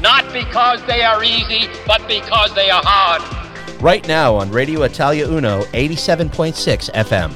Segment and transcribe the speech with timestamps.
[0.00, 3.20] Not because they are easy, but because they are hard.
[3.82, 7.32] Right now on Radio Italia Uno 87.6 FM.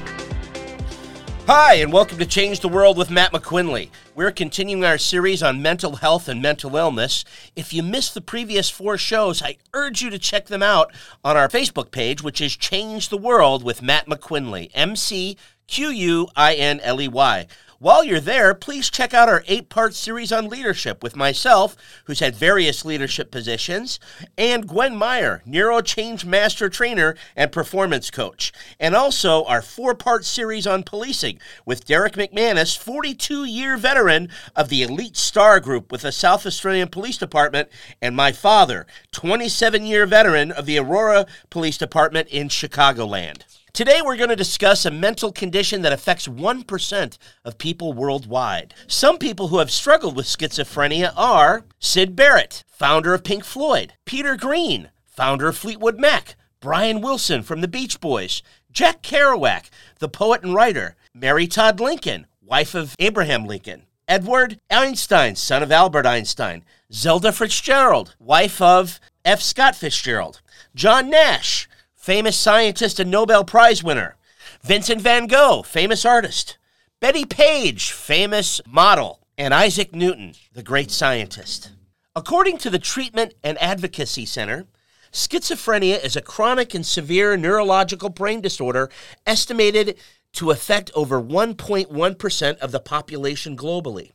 [1.49, 3.91] Hi, and welcome to Change the World with Matt McQuinley.
[4.15, 7.25] We're continuing our series on mental health and mental illness.
[7.57, 11.37] If you missed the previous four shows, I urge you to check them out on
[11.37, 16.29] our Facebook page, which is Change the World with Matt McQuinley, M C Q U
[16.37, 17.47] I N L E Y.
[17.83, 22.21] While you're there, please check out our eight part series on leadership with myself, who's
[22.21, 23.99] had various leadership positions,
[24.39, 30.25] and Gwen Meyer, Neuro Change Master Trainer and Performance Coach, and also our four part
[30.25, 36.03] series on policing with Derek McManus, 42 year veteran of the Elite Star Group with
[36.03, 37.69] the South Australian Police Department,
[38.01, 43.43] and my father, 27 year veteran of the Aurora Police Department in Chicagoland.
[43.75, 48.75] Today, we're going to discuss a mental condition that affects 1% of people worldwide.
[48.87, 54.37] Some people who have struggled with schizophrenia are Syd Barrett, founder of Pink Floyd, Peter
[54.37, 59.70] Green, founder of Fleetwood Mac, Brian Wilson from the Beach Boys, Jack Kerouac,
[60.01, 65.73] the poet and writer, Mary Todd Lincoln, wife of Abraham Lincoln, Edward Einstein, son of
[65.73, 69.41] Albert Einstein, Zelda Fitzgerald, wife of F.
[69.41, 70.42] Scott Fitzgerald,
[70.74, 71.70] John Nash,
[72.02, 74.17] famous scientist and Nobel Prize winner.
[74.63, 76.58] Vincent van Gogh, famous artist.
[76.98, 79.20] Bettie Page, famous model.
[79.39, 81.70] And Isaac Newton, the great scientist.
[82.17, 84.67] According to the Treatment and Advocacy Center,
[85.12, 88.91] schizophrenia is a chronic and severe neurological brain disorder
[89.24, 89.96] estimated
[90.33, 94.11] to affect over 1.1% of the population globally.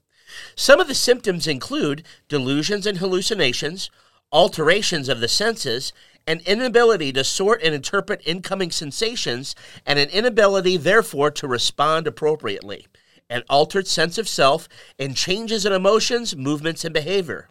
[0.55, 3.89] Some of the symptoms include delusions and hallucinations,
[4.33, 5.93] alterations of the senses,
[6.27, 9.55] an inability to sort and interpret incoming sensations,
[9.85, 12.85] and an inability, therefore, to respond appropriately,
[13.29, 14.67] an altered sense of self,
[14.99, 17.47] and changes in emotions, movements, and behavior.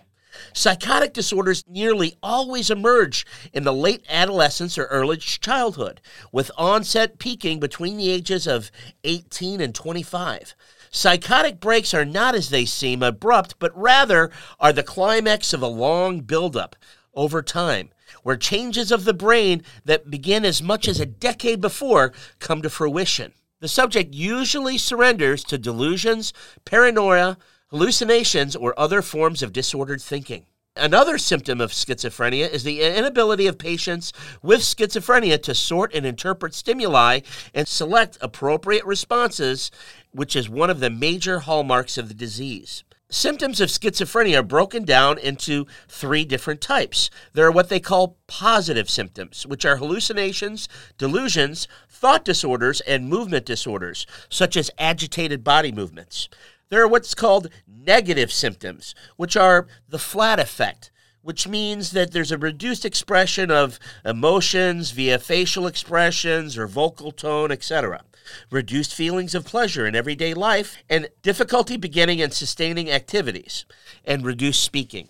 [0.52, 7.58] Psychotic disorders nearly always emerge in the late adolescence or early childhood, with onset peaking
[7.58, 8.70] between the ages of
[9.04, 10.54] 18 and 25.
[10.90, 15.66] Psychotic breaks are not, as they seem, abrupt, but rather are the climax of a
[15.66, 16.76] long buildup
[17.14, 17.88] over time
[18.26, 22.68] where changes of the brain that begin as much as a decade before come to
[22.68, 23.32] fruition.
[23.60, 26.32] The subject usually surrenders to delusions,
[26.64, 27.38] paranoia,
[27.68, 30.44] hallucinations, or other forms of disordered thinking.
[30.74, 34.12] Another symptom of schizophrenia is the inability of patients
[34.42, 37.20] with schizophrenia to sort and interpret stimuli
[37.54, 39.70] and select appropriate responses,
[40.10, 42.82] which is one of the major hallmarks of the disease.
[43.08, 47.08] Symptoms of schizophrenia are broken down into three different types.
[47.34, 50.68] There are what they call positive symptoms, which are hallucinations,
[50.98, 56.28] delusions, thought disorders, and movement disorders, such as agitated body movements.
[56.68, 60.90] There are what's called negative symptoms, which are the flat affect,
[61.22, 67.52] which means that there's a reduced expression of emotions via facial expressions or vocal tone,
[67.52, 68.02] etc
[68.50, 73.64] reduced feelings of pleasure in everyday life, and difficulty beginning and sustaining activities,
[74.04, 75.08] and reduced speaking.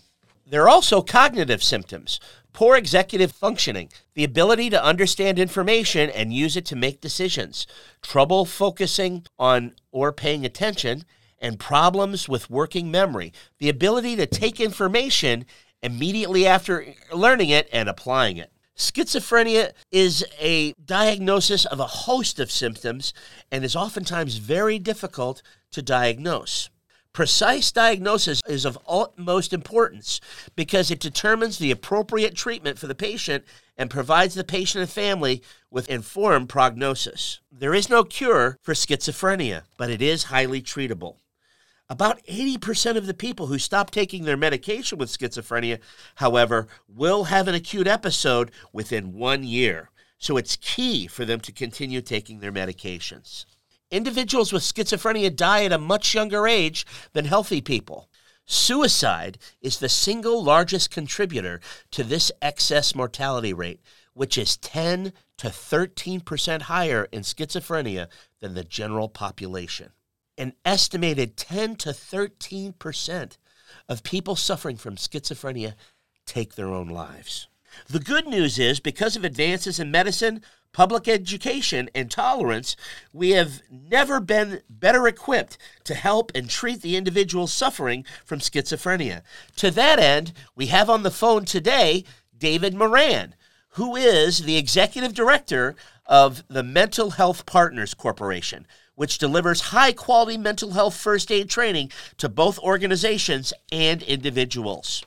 [0.48, 2.20] There are also cognitive symptoms
[2.56, 7.66] poor executive functioning, the ability to understand information and use it to make decisions,
[8.00, 11.04] trouble focusing on or paying attention,
[11.38, 15.44] and problems with working memory, the ability to take information
[15.82, 18.50] immediately after learning it and applying it.
[18.76, 23.14] Schizophrenia is a diagnosis of a host of symptoms
[23.50, 26.68] and is oftentimes very difficult to diagnose.
[27.14, 30.20] Precise diagnosis is of utmost importance
[30.54, 33.44] because it determines the appropriate treatment for the patient
[33.78, 37.40] and provides the patient and family with informed prognosis.
[37.50, 41.16] There is no cure for schizophrenia, but it is highly treatable.
[41.88, 45.78] About 80% of the people who stop taking their medication with schizophrenia,
[46.16, 49.90] however, will have an acute episode within one year.
[50.18, 53.44] So it's key for them to continue taking their medications.
[53.92, 58.08] Individuals with schizophrenia die at a much younger age than healthy people.
[58.46, 61.60] Suicide is the single largest contributor
[61.92, 63.80] to this excess mortality rate,
[64.12, 68.08] which is 10 to 13% higher in schizophrenia
[68.40, 69.92] than the general population
[70.38, 73.36] an estimated 10 to 13%
[73.88, 75.74] of people suffering from schizophrenia
[76.26, 77.48] take their own lives.
[77.88, 80.42] The good news is, because of advances in medicine,
[80.72, 82.76] public education, and tolerance,
[83.12, 89.22] we have never been better equipped to help and treat the individuals suffering from schizophrenia.
[89.56, 92.04] To that end, we have on the phone today
[92.36, 93.34] David Moran,
[93.70, 98.66] who is the executive director of the Mental Health Partners Corporation
[98.96, 105.04] which delivers high quality mental health first aid training to both organizations and individuals.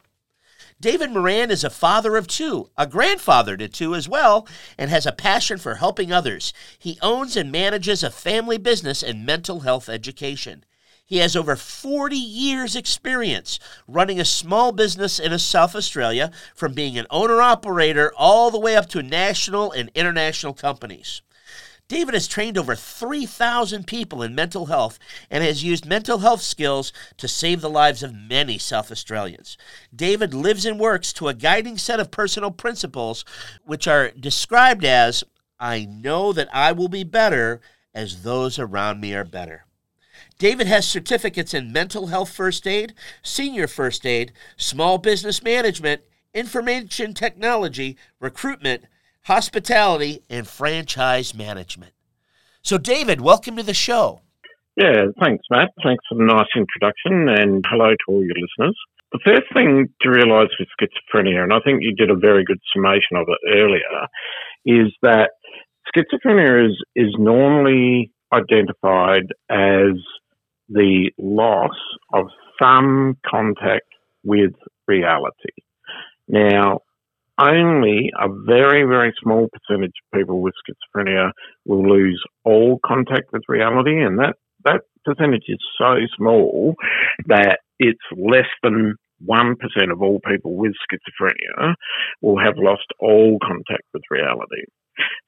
[0.81, 4.47] David Moran is a father of two, a grandfather to two as well,
[4.77, 6.53] and has a passion for helping others.
[6.77, 10.63] He owns and manages a family business in mental health education.
[11.05, 16.97] He has over 40 years' experience running a small business in South Australia, from being
[16.97, 21.23] an owner operator all the way up to national and international companies.
[21.89, 24.99] David has trained over 3,000 people in mental health
[25.31, 29.57] and has used mental health skills to save the lives of many South Australians.
[29.93, 33.25] David lives and works to a guiding set of personal principles,
[33.65, 35.23] which are described as
[35.59, 37.59] I know that I will be better
[37.93, 39.65] as those around me are better.
[40.37, 42.93] David has certificates in mental health first aid,
[43.23, 46.03] senior first aid, small business management,
[46.35, 48.85] information technology, recruitment,
[49.29, 51.93] hospitality, and franchise management.
[52.63, 54.21] So, David, welcome to the show.
[54.75, 55.69] Yeah, thanks, Matt.
[55.83, 58.75] Thanks for the nice introduction, and hello to all your listeners.
[59.11, 62.57] The first thing to realise with schizophrenia, and I think you did a very good
[62.73, 64.07] summation of it earlier,
[64.65, 65.29] is that
[65.95, 69.93] schizophrenia is, is normally identified as
[70.69, 71.77] the loss
[72.13, 72.25] of
[72.59, 73.85] some contact
[74.23, 74.53] with
[74.87, 75.53] reality.
[76.27, 76.79] Now,
[77.39, 81.31] only a very, very small percentage of people with schizophrenia
[81.65, 86.75] will lose all contact with reality, and that, that percentage is so small
[87.27, 88.95] that it's less than
[89.27, 89.55] 1%
[89.91, 91.73] of all people with schizophrenia
[92.21, 94.63] will have lost all contact with reality.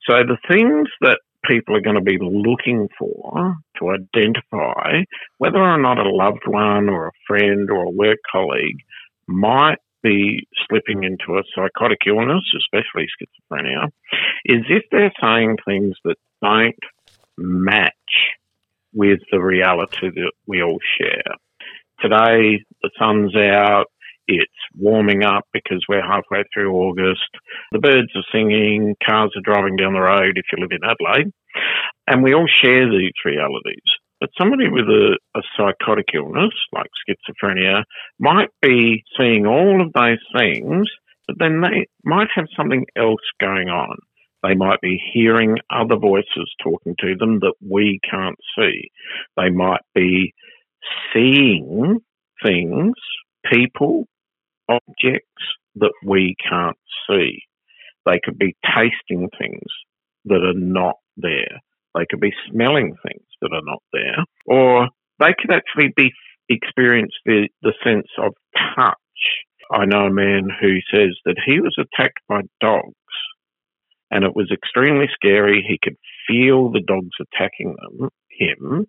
[0.09, 1.19] So the things that
[1.49, 5.03] people are going to be looking for to identify
[5.37, 8.77] whether or not a loved one or a friend or a work colleague
[9.27, 13.87] might be slipping into a psychotic illness, especially schizophrenia,
[14.45, 16.75] is if they're saying things that don't
[17.37, 17.91] match
[18.93, 21.35] with the reality that we all share.
[22.01, 23.85] Today, the sun's out,
[24.27, 27.29] it's warming up because we're halfway through August,
[27.71, 31.31] the birds are singing, cars are driving down the road if you live in Adelaide,
[32.07, 33.83] and we all share these realities.
[34.21, 37.83] But somebody with a, a psychotic illness like schizophrenia
[38.19, 40.87] might be seeing all of those things,
[41.27, 43.97] but then they might have something else going on.
[44.43, 48.91] They might be hearing other voices talking to them that we can't see.
[49.37, 50.33] They might be
[51.13, 51.99] seeing
[52.43, 52.93] things,
[53.51, 54.05] people,
[54.69, 55.43] objects
[55.75, 56.77] that we can't
[57.09, 57.39] see.
[58.05, 59.67] They could be tasting things
[60.25, 61.59] that are not there.
[61.95, 66.11] They could be smelling things that are not there, or they could actually be
[66.49, 68.33] experience the, the sense of
[68.75, 68.97] touch.
[69.71, 72.93] I know a man who says that he was attacked by dogs
[74.11, 75.65] and it was extremely scary.
[75.65, 75.95] He could
[76.27, 78.85] feel the dogs attacking them, him,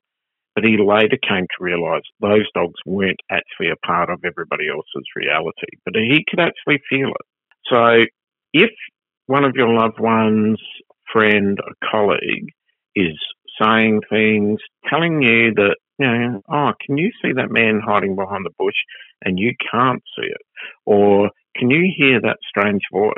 [0.55, 5.07] but he later came to realize those dogs weren't actually a part of everybody else's
[5.15, 7.27] reality, but he could actually feel it.
[7.71, 8.05] So
[8.53, 8.71] if
[9.27, 10.59] one of your loved ones,
[11.13, 12.51] friend, a colleague
[12.97, 13.17] is
[13.61, 18.45] saying things, telling you that, you know, oh, can you see that man hiding behind
[18.45, 18.75] the bush
[19.25, 20.43] and you can't see it?
[20.87, 23.15] Or can you hear that strange voice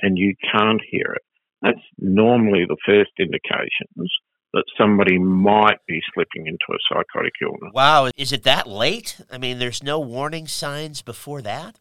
[0.00, 1.22] and you can't hear it?
[1.62, 4.10] That's normally the first indications
[4.52, 7.72] that somebody might be slipping into a psychotic illness.
[7.74, 9.20] Wow, is it that late?
[9.30, 11.80] I mean, there's no warning signs before that?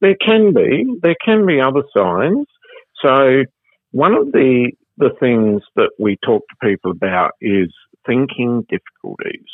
[0.00, 0.84] There can be.
[1.02, 2.46] There can be other signs.
[3.04, 3.42] So,
[3.90, 7.74] one of the the things that we talk to people about is
[8.06, 9.48] thinking difficulties.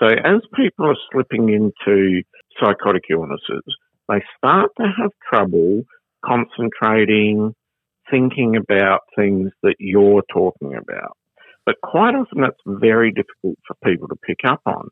[0.00, 2.22] So as people are slipping into
[2.58, 3.64] psychotic illnesses,
[4.08, 5.82] they start to have trouble
[6.24, 7.54] concentrating,
[8.10, 11.16] thinking about things that you're talking about.
[11.66, 14.88] But quite often that's very difficult for people to pick up on.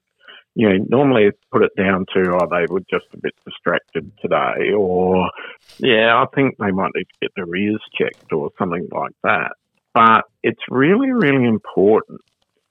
[0.54, 4.72] you know, normally put it down to, oh, they were just a bit distracted today,
[4.76, 5.30] or,
[5.78, 9.52] yeah, I think they might need to get their ears checked or something like that.
[9.94, 12.20] But it's really, really important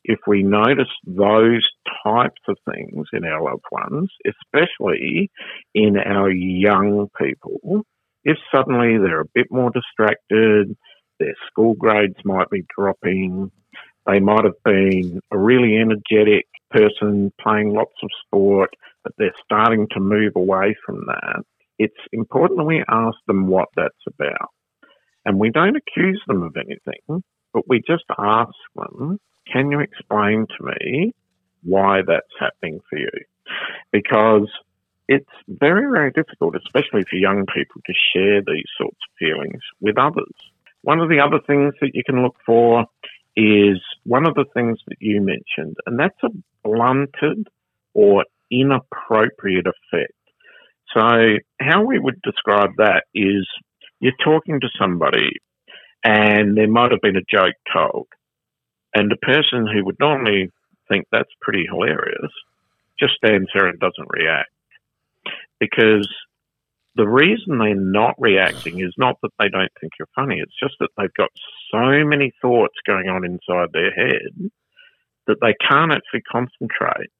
[0.04, 1.68] if we notice those
[2.04, 5.30] types of things in our loved ones, especially
[5.76, 7.84] in our young people,
[8.24, 10.76] if suddenly they're a bit more distracted,
[11.20, 13.52] their school grades might be dropping,
[14.08, 18.72] they might have been a really energetic person playing lots of sport,
[19.04, 21.44] but they're starting to move away from that.
[21.78, 24.50] It's important that we ask them what that's about.
[25.26, 27.24] And we don't accuse them of anything,
[27.54, 29.20] but we just ask them,
[29.52, 31.14] can you explain to me
[31.64, 33.10] why that's happening for you?
[33.92, 34.50] Because
[35.08, 39.98] it's very, very difficult, especially for young people, to share these sorts of feelings with
[39.98, 40.34] others.
[40.84, 42.86] One of the other things that you can look for
[43.36, 46.30] is one of the things that you mentioned, and that's a
[46.64, 47.48] blunted
[47.94, 50.14] or inappropriate affect.
[50.94, 53.48] So, how we would describe that is
[54.02, 55.38] you're talking to somebody
[56.04, 58.08] and there might have been a joke told,
[58.94, 60.50] and the person who would normally
[60.90, 62.32] think that's pretty hilarious
[63.00, 64.50] just stands there and doesn't react.
[65.60, 66.10] Because
[66.96, 70.76] the reason they're not reacting is not that they don't think you're funny, it's just
[70.80, 71.30] that they've got
[71.72, 74.52] so many thoughts going on inside their head
[75.28, 77.12] that they can't actually concentrate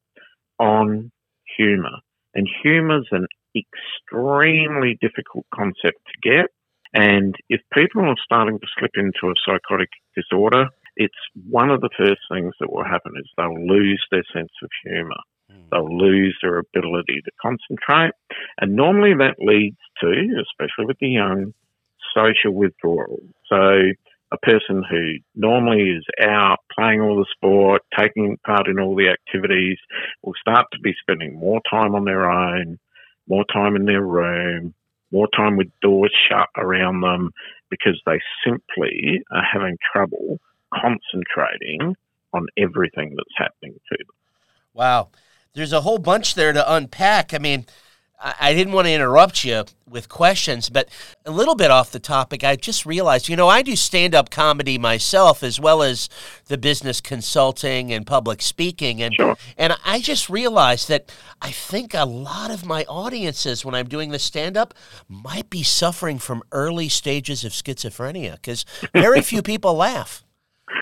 [0.60, 1.12] on
[1.58, 2.00] humour.
[2.34, 6.48] And humour's an extremely difficult concept to get.
[6.94, 10.68] And if people are starting to slip into a psychotic disorder,
[10.98, 11.16] it's
[11.50, 15.16] one of the first things that will happen is they'll lose their sense of humour.
[15.50, 15.62] Hmm.
[15.72, 18.14] They'll lose their ability to concentrate.
[18.60, 21.54] And normally that leads to, especially with the young,
[22.14, 23.20] social withdrawal.
[23.48, 23.92] So
[24.32, 29.10] a person who normally is out playing all the sport, taking part in all the
[29.10, 29.78] activities,
[30.24, 32.80] will start to be spending more time on their own,
[33.28, 34.74] more time in their room,
[35.12, 37.32] more time with doors shut around them
[37.70, 40.40] because they simply are having trouble
[40.74, 41.96] concentrating
[42.34, 44.16] on everything that's happening to them.
[44.74, 45.10] Wow.
[45.54, 47.34] There's a whole bunch there to unpack.
[47.34, 47.66] I mean,
[48.24, 50.90] I didn't want to interrupt you with questions, but
[51.26, 54.30] a little bit off the topic, I just realized, you know, I do stand up
[54.30, 56.08] comedy myself as well as
[56.46, 59.02] the business consulting and public speaking.
[59.02, 59.36] And, sure.
[59.58, 61.12] and I just realized that
[61.42, 64.76] I think a lot of my audiences, when I'm doing the stand up,
[65.10, 70.24] might be suffering from early stages of schizophrenia because very few people laugh.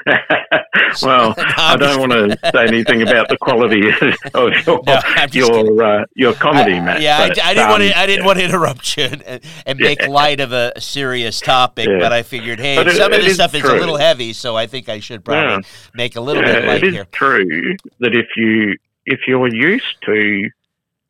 [1.02, 3.90] well, I don't want to say anything about the quality
[4.34, 7.02] of your no, your, uh, your comedy, I, Matt.
[7.02, 7.98] Yeah, but, I, I, didn't um, want to.
[7.98, 8.26] I didn't yeah.
[8.26, 10.08] want to interrupt you and, and make yeah.
[10.08, 12.00] light of a serious topic, yeah.
[12.00, 14.56] but I figured, hey, it, some of this stuff is, is a little heavy, so
[14.56, 16.84] I think I should probably make a little bit light.
[16.84, 17.06] It is here.
[17.12, 20.50] true that if you if you're used to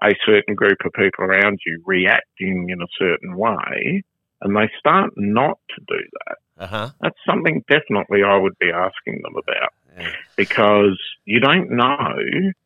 [0.04, 4.04] a certain group of people around you reacting in a certain way,
[4.42, 6.90] and they start not to do that, uh-huh.
[7.02, 10.12] That's something definitely I would be asking them about yeah.
[10.36, 12.18] because you don't know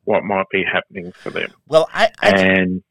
[0.05, 1.51] what might be happening for them.
[1.67, 2.83] Well, I, I and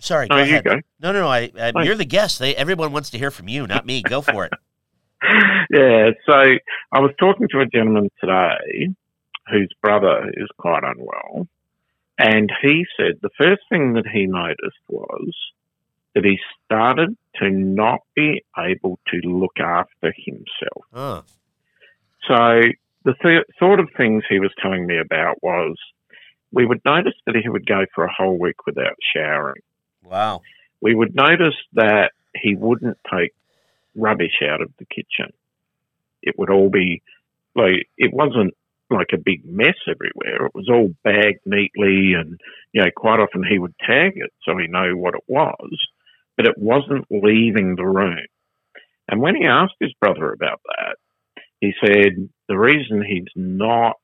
[0.00, 0.80] sorry, no, go you go.
[1.00, 1.28] No, no, no.
[1.28, 2.38] I, I you're the guest.
[2.38, 4.02] They, everyone wants to hear from you, not me.
[4.02, 4.52] Go for it.
[5.70, 6.10] yeah.
[6.26, 8.88] So I was talking to a gentleman today
[9.50, 11.46] whose brother is quite unwell,
[12.18, 15.34] and he said the first thing that he noticed was
[16.14, 20.84] that he started to not be able to look after himself.
[20.92, 21.22] Huh.
[22.28, 22.60] So
[23.04, 25.76] the th- sort of things he was telling me about was
[26.52, 29.62] we would notice that he would go for a whole week without showering.
[30.04, 30.42] Wow.
[30.80, 33.32] We would notice that he wouldn't take
[33.96, 35.32] rubbish out of the kitchen.
[36.22, 37.02] It would all be
[37.54, 38.54] like it wasn't
[38.90, 40.46] like a big mess everywhere.
[40.46, 42.38] It was all bagged neatly, and
[42.72, 45.70] you know, quite often he would tag it so he know what it was
[46.36, 48.26] but it wasn't leaving the room.
[49.08, 50.96] And when he asked his brother about that,
[51.60, 53.96] he said the reason he's not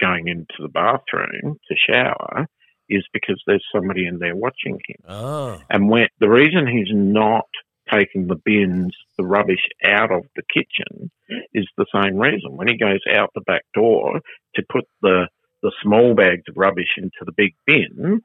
[0.00, 2.46] going into the bathroom to shower
[2.88, 4.96] is because there's somebody in there watching him.
[5.08, 5.60] Oh.
[5.70, 7.46] And when the reason he's not
[7.90, 11.10] taking the bins, the rubbish out of the kitchen
[11.54, 12.56] is the same reason.
[12.56, 14.20] When he goes out the back door
[14.54, 15.28] to put the
[15.62, 18.20] the small bags of rubbish into the big bin,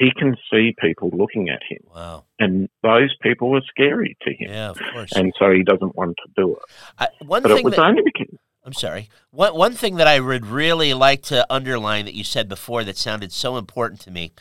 [0.00, 1.82] he can see people looking at him.
[1.94, 2.24] Wow.
[2.38, 4.50] And those people are scary to him.
[4.50, 5.12] Yeah, of course.
[5.14, 6.62] And so he doesn't want to do it.
[6.98, 8.34] I, one but thing it was that, only because.
[8.64, 9.10] I'm sorry.
[9.30, 12.96] One, one thing that I would really like to underline that you said before that
[12.96, 14.32] sounded so important to me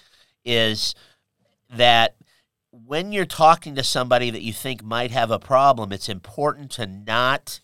[0.45, 0.95] is
[1.69, 2.15] that
[2.71, 6.87] when you're talking to somebody that you think might have a problem, it's important to
[6.87, 7.59] not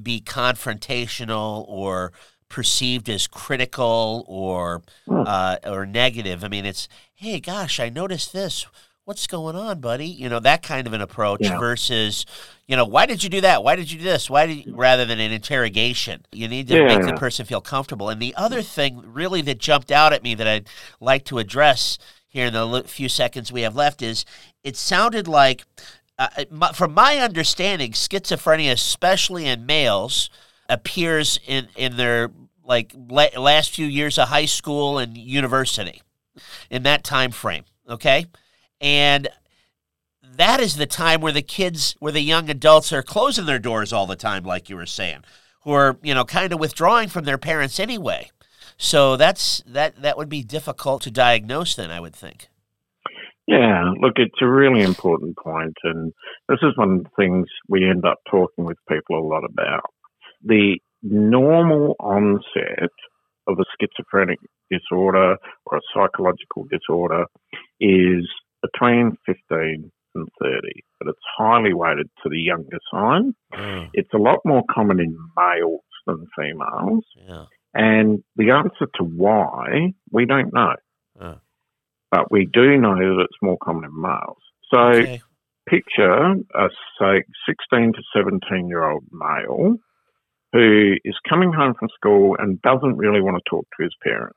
[0.00, 2.12] be confrontational or
[2.50, 5.22] perceived as critical or Hmm.
[5.26, 6.44] uh, or negative.
[6.44, 8.66] I mean, it's hey, gosh, I noticed this.
[9.04, 10.06] What's going on, buddy?
[10.06, 11.58] You know that kind of an approach Yeah.
[11.58, 12.26] versus,
[12.68, 13.64] you know, why did you do that?
[13.64, 14.28] Why did you do this?
[14.30, 16.24] Why did you, rather than an interrogation?
[16.30, 18.08] You need to make the person feel comfortable.
[18.08, 20.68] And the other thing, really, that jumped out at me that I'd
[21.00, 24.24] like to address here in the few seconds we have left is,
[24.62, 25.64] it sounded like,
[26.18, 26.28] uh,
[26.74, 30.30] from my understanding, schizophrenia, especially in males,
[30.68, 32.30] appears in in their
[32.70, 36.00] like la- last few years of high school and university
[36.70, 38.26] in that time frame okay?
[38.80, 39.28] And
[40.22, 43.92] that is the time where the kids where the young adults are closing their doors
[43.92, 45.22] all the time like you were saying
[45.62, 48.30] who are you know kind of withdrawing from their parents anyway.
[48.78, 52.48] So that's that that would be difficult to diagnose then i would think.
[53.46, 56.12] Yeah, look, it's a really important point, and
[56.48, 59.90] this is one of the things we end up talking with people a lot about.
[60.44, 62.92] The normal onset
[63.46, 64.38] of a schizophrenic
[64.70, 67.24] disorder or a psychological disorder
[67.80, 68.28] is
[68.62, 70.60] between 15 and 30,
[70.98, 73.34] but it's highly weighted to the younger sign.
[73.94, 79.92] It's a lot more common in males than females, yeah and the answer to why
[80.10, 80.74] we don't know.
[81.20, 81.36] Uh.
[82.10, 84.42] But we do know that it's more common in males.
[84.72, 85.22] So okay
[85.68, 89.76] picture a say 16 to 17 year old male
[90.52, 94.36] who is coming home from school and doesn't really want to talk to his parents.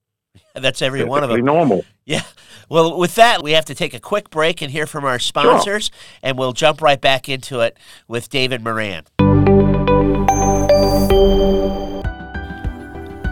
[0.54, 1.84] that's every one of Perfectly them normal.
[2.04, 2.22] Yeah.
[2.68, 5.90] Well, with that, we have to take a quick break and hear from our sponsors,
[6.22, 7.76] and we'll jump right back into it
[8.08, 9.04] with David Moran.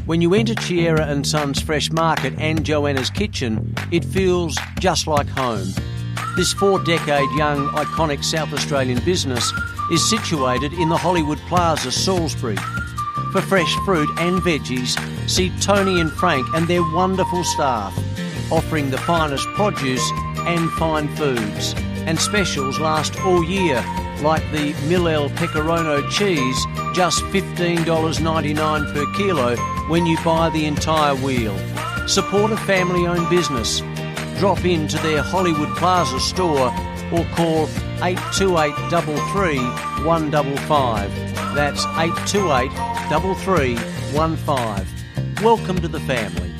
[0.05, 5.27] When you enter Chiera and Sons Fresh Market and Joanna's Kitchen, it feels just like
[5.27, 5.73] home.
[6.35, 9.53] This four-decade young, iconic South Australian business
[9.91, 12.55] is situated in the Hollywood Plaza, Salisbury.
[13.31, 14.97] For fresh fruit and veggies,
[15.29, 17.95] see Tony and Frank and their wonderful staff,
[18.51, 20.03] offering the finest produce
[20.37, 21.75] and fine foods.
[22.07, 23.75] And specials last all year,
[24.23, 26.65] like the Millel Pecorino cheese,
[26.95, 29.55] just $15.99 per kilo
[29.87, 31.55] when you buy the entire wheel.
[32.07, 33.83] Support a family owned business.
[34.37, 36.67] Drop in to their Hollywood Plaza store
[37.11, 37.67] or call
[38.01, 39.57] 828 33
[40.05, 41.11] 155.
[41.55, 42.71] That's 828
[43.09, 45.43] 33 15.
[45.43, 46.53] Welcome to the family.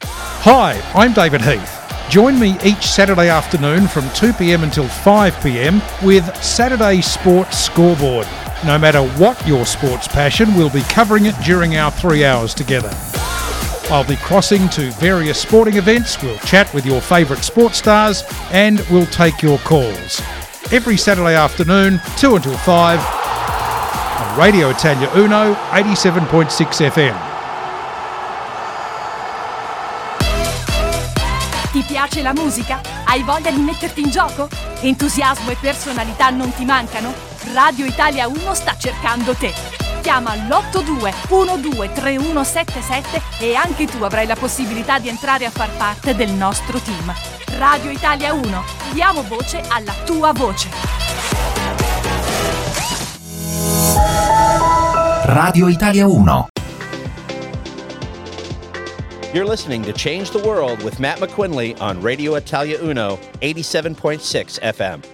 [0.00, 1.80] Hi, I'm David Heath.
[2.10, 8.26] Join me each Saturday afternoon from 2pm until 5pm with Saturday Sports Scoreboard.
[8.64, 12.94] No matter what your sports passion, we'll be covering it during our three hours together.
[13.90, 18.80] I'll be crossing to various sporting events, we'll chat with your favourite sports stars, and
[18.90, 20.20] we'll take your calls.
[20.72, 27.14] Every Saturday afternoon, 2 until 5, on Radio Italia Uno, 87.6 FM.
[31.72, 32.80] Ti piace la musica?
[33.04, 34.48] Hai voglia di metterti in gioco?
[34.80, 37.12] Entusiasmo e personalità non ti mancano?
[37.52, 39.83] Radio Italia 1 sta cercando te.
[40.04, 46.28] Chiama l'82 123177 e anche tu avrai la possibilità di entrare a far parte del
[46.30, 47.10] nostro team.
[47.56, 50.68] Radio Italia 1, diamo voce alla tua voce.
[55.24, 56.48] Radio Italia 1
[59.32, 65.13] You're listening to Change the World with Matt McQuinley on Radio Italia Uno, 87.6 FM.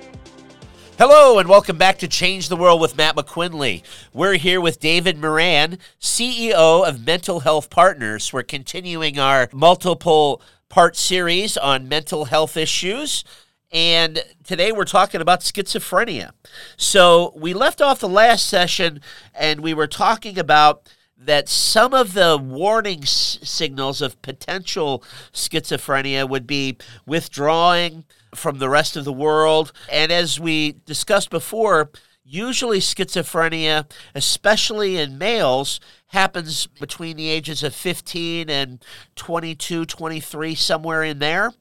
[1.01, 3.83] Hello, and welcome back to Change the World with Matt McQuinley.
[4.13, 8.35] We're here with David Moran, CEO of Mental Health Partners.
[8.35, 13.25] We're continuing our multiple part series on mental health issues.
[13.73, 16.33] And today we're talking about schizophrenia.
[16.77, 19.01] So we left off the last session
[19.35, 20.87] and we were talking about
[21.21, 28.05] that some of the warning s- signals of potential schizophrenia would be withdrawing
[28.35, 29.73] from the rest of the world.
[29.91, 31.91] And as we discussed before,
[32.25, 38.83] usually schizophrenia, especially in males, happens between the ages of 15 and
[39.17, 41.53] 22, 23, somewhere in there.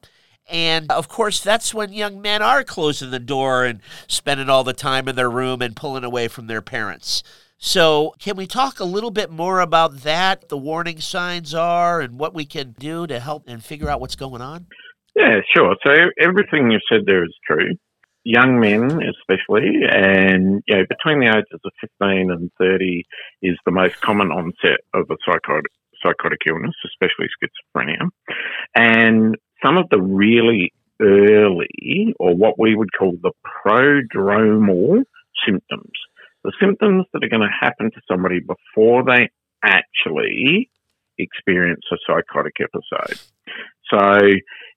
[0.48, 4.72] And of course, that's when young men are closing the door and spending all the
[4.72, 7.22] time in their room and pulling away from their parents.
[7.62, 12.18] So, can we talk a little bit more about that, the warning signs are, and
[12.18, 14.66] what we can do to help and figure out what's going on?
[15.14, 15.76] Yeah, sure.
[15.86, 17.74] So everything you've said there is true.
[18.24, 23.04] Young men, especially, and you know, between the ages of 15 and 30
[23.42, 25.70] is the most common onset of a psychotic,
[26.02, 28.08] psychotic illness, especially schizophrenia.
[28.74, 35.02] And some of the really early, or what we would call the prodromal
[35.46, 35.92] symptoms,
[36.44, 39.28] the symptoms that are going to happen to somebody before they
[39.62, 40.70] actually
[41.18, 43.18] experience a psychotic episode.
[43.92, 44.20] So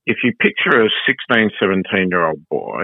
[0.05, 2.83] if you picture a 16, 17 year old boy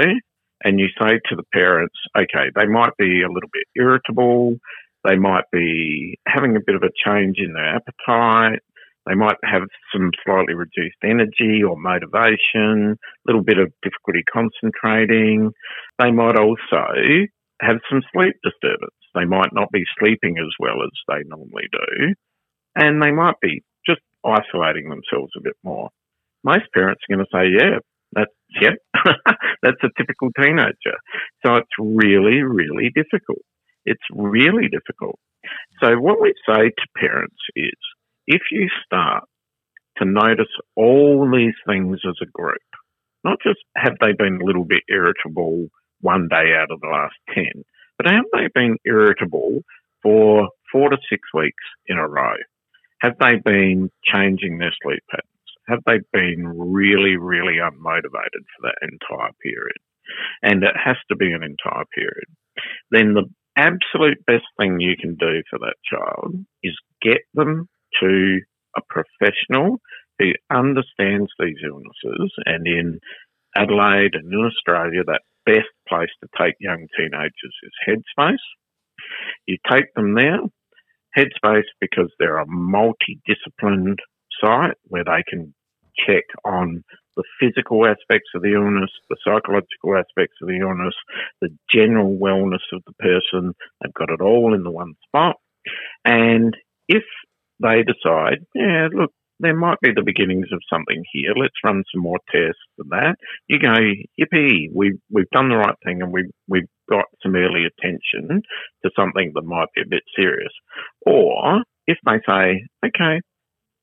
[0.63, 4.55] and you say to the parents, okay, they might be a little bit irritable,
[5.03, 8.59] they might be having a bit of a change in their appetite,
[9.07, 9.63] they might have
[9.93, 15.51] some slightly reduced energy or motivation, a little bit of difficulty concentrating.
[15.97, 16.85] They might also
[17.61, 18.95] have some sleep disturbance.
[19.15, 22.13] They might not be sleeping as well as they normally do,
[22.75, 25.89] and they might be just isolating themselves a bit more.
[26.43, 27.79] Most parents are going to say, yeah,
[28.13, 28.75] that's, yeah,
[29.61, 30.97] that's a typical teenager.
[31.45, 33.43] So it's really, really difficult.
[33.85, 35.19] It's really difficult.
[35.81, 37.77] So what we say to parents is,
[38.27, 39.23] if you start
[39.97, 42.57] to notice all these things as a group,
[43.23, 45.67] not just have they been a little bit irritable
[46.01, 47.63] one day out of the last 10,
[47.97, 49.61] but have they been irritable
[50.01, 52.35] for four to six weeks in a row?
[53.01, 55.25] Have they been changing their sleep patterns?
[55.67, 59.77] Have they been really, really unmotivated for that entire period?
[60.41, 62.25] And it has to be an entire period.
[62.91, 67.67] Then the absolute best thing you can do for that child is get them
[68.01, 68.39] to
[68.75, 69.79] a professional
[70.17, 72.31] who understands these illnesses.
[72.45, 72.99] And in
[73.55, 78.35] Adelaide and in Australia, that best place to take young teenagers is Headspace.
[79.47, 80.39] You take them there,
[81.17, 83.97] Headspace, because they're a multidisciplined
[84.43, 85.53] site where they can
[86.07, 86.83] check on
[87.15, 90.93] the physical aspects of the illness, the psychological aspects of the illness,
[91.41, 93.53] the general wellness of the person.
[93.81, 95.35] They've got it all in the one spot.
[96.05, 96.55] And
[96.87, 97.03] if
[97.61, 101.33] they decide, yeah, look, there might be the beginnings of something here.
[101.35, 103.15] Let's run some more tests and that.
[103.47, 103.75] You go,
[104.19, 108.41] yippee, we've, we've done the right thing and we've, we've got some early attention
[108.83, 110.51] to something that might be a bit serious.
[111.05, 113.21] Or if they say, okay,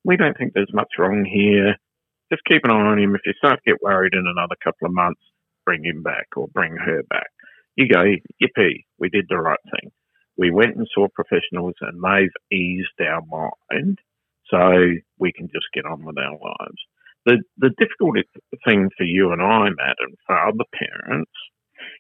[0.04, 1.76] we don't think there's much wrong here,
[2.30, 3.14] just keep an eye on him.
[3.14, 5.20] If you start to get worried in another couple of months,
[5.64, 7.30] bring him back or bring her back.
[7.76, 8.04] You go,
[8.42, 9.90] yippee, we did the right thing.
[10.36, 13.98] We went and saw professionals and they've eased our mind
[14.50, 14.59] so
[15.18, 16.80] we can just get on with our lives.
[17.24, 18.16] The, the difficult
[18.64, 21.32] thing for you and I, Matt, and for other parents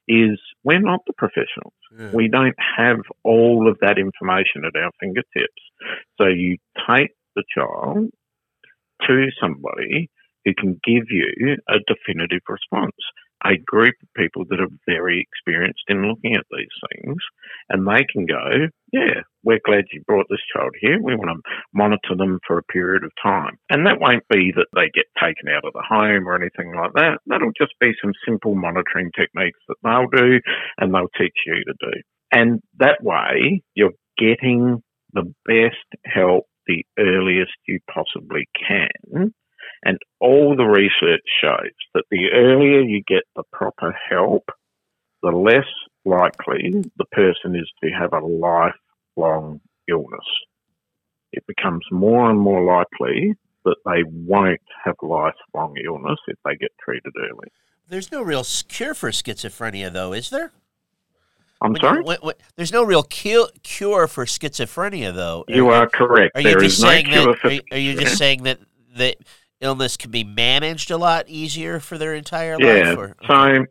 [0.08, 1.74] is we're not the professionals.
[1.98, 2.10] Yeah.
[2.12, 5.62] We don't have all of that information at our fingertips.
[6.18, 8.10] So you take the child
[9.06, 10.10] to somebody
[10.44, 12.94] who can give you a definitive response
[13.44, 17.16] a group of people that are very experienced in looking at these things,
[17.68, 21.00] and they can go, Yeah, we're glad you brought this child here.
[21.00, 23.58] We want to monitor them for a period of time.
[23.70, 26.92] And that won't be that they get taken out of the home or anything like
[26.94, 27.18] that.
[27.26, 30.40] That'll just be some simple monitoring techniques that they'll do
[30.78, 32.00] and they'll teach you to do.
[32.32, 39.32] And that way, you're getting the best help the earliest you possibly can
[39.84, 44.44] And all the research shows that the earlier you get the proper help,
[45.22, 45.66] the less
[46.04, 46.90] likely mm.
[46.96, 50.26] the person is to have a lifelong illness.
[51.32, 53.34] It becomes more and more likely
[53.64, 57.48] that they won't have lifelong illness if they get treated early.
[57.88, 60.52] There's no real cure for schizophrenia, though, is there?
[61.60, 61.98] I'm When sorry?
[61.98, 65.44] you- when- when- there's no real cu- cure for schizophrenia, though.
[65.48, 66.36] You are correct.
[66.36, 67.38] Are you There just is saying cure that?
[67.38, 68.60] for Are you, are you just saying that
[68.96, 69.16] that
[69.60, 72.90] illness can be managed a lot easier for their entire Yeah.
[72.90, 72.98] life?
[72.98, 73.64] Or, So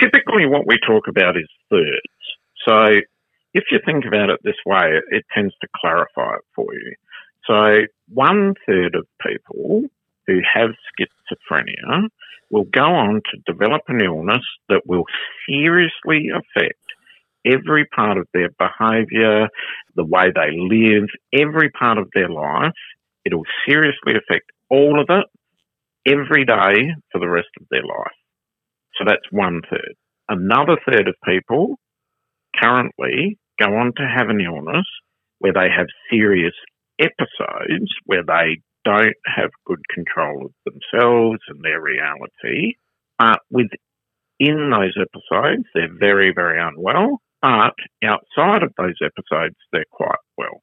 [0.00, 2.00] typically what we talk about is thirds.
[2.66, 3.00] So
[3.52, 6.94] if you think about it this way, it, tends to clarify it for you.
[7.46, 9.82] So one third of people
[10.26, 12.08] who have schizophrenia
[12.50, 15.04] will go on to develop an illness that will
[15.48, 16.78] seriously affect
[17.44, 19.48] every part of their behaviour,
[19.94, 22.72] the way they live, every part of their life.
[23.24, 25.26] It'll seriously affect all of it
[26.06, 28.18] every day for the rest of their life.
[28.96, 29.94] So that's one third.
[30.28, 31.76] Another third of people
[32.60, 34.86] currently go on to have an illness
[35.38, 36.54] where they have serious
[36.98, 42.74] episodes where they don't have good control of themselves and their reality,
[43.18, 47.74] but within those episodes, they're very, very unwell, but
[48.04, 50.62] outside of those episodes, they're quite well.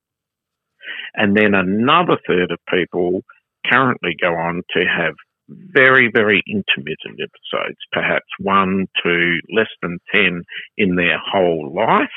[1.14, 3.22] And then another third of people
[3.70, 5.14] currently go on to have
[5.50, 10.44] very, very intermittent episodes, perhaps one, to less than 10
[10.78, 12.08] in their whole life,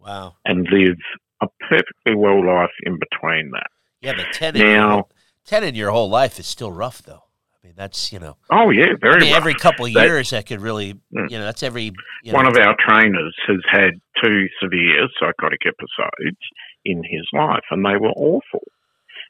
[0.00, 0.34] wow.
[0.44, 0.96] and live
[1.42, 3.66] a perfectly well life in between that.
[4.00, 5.10] Yeah, but ten in, your Now- whole,
[5.44, 7.24] ten in your whole life is still rough, though.
[7.62, 10.30] I mean, that's you know, Oh, yeah, very I mean, every couple of That- years
[10.30, 11.30] that could really, Mm.
[11.30, 11.92] you know, that's every.
[12.22, 13.90] You One know, of our trainers has had
[14.22, 16.38] two severe psychotic episodes
[16.84, 18.62] in his life, and they were awful.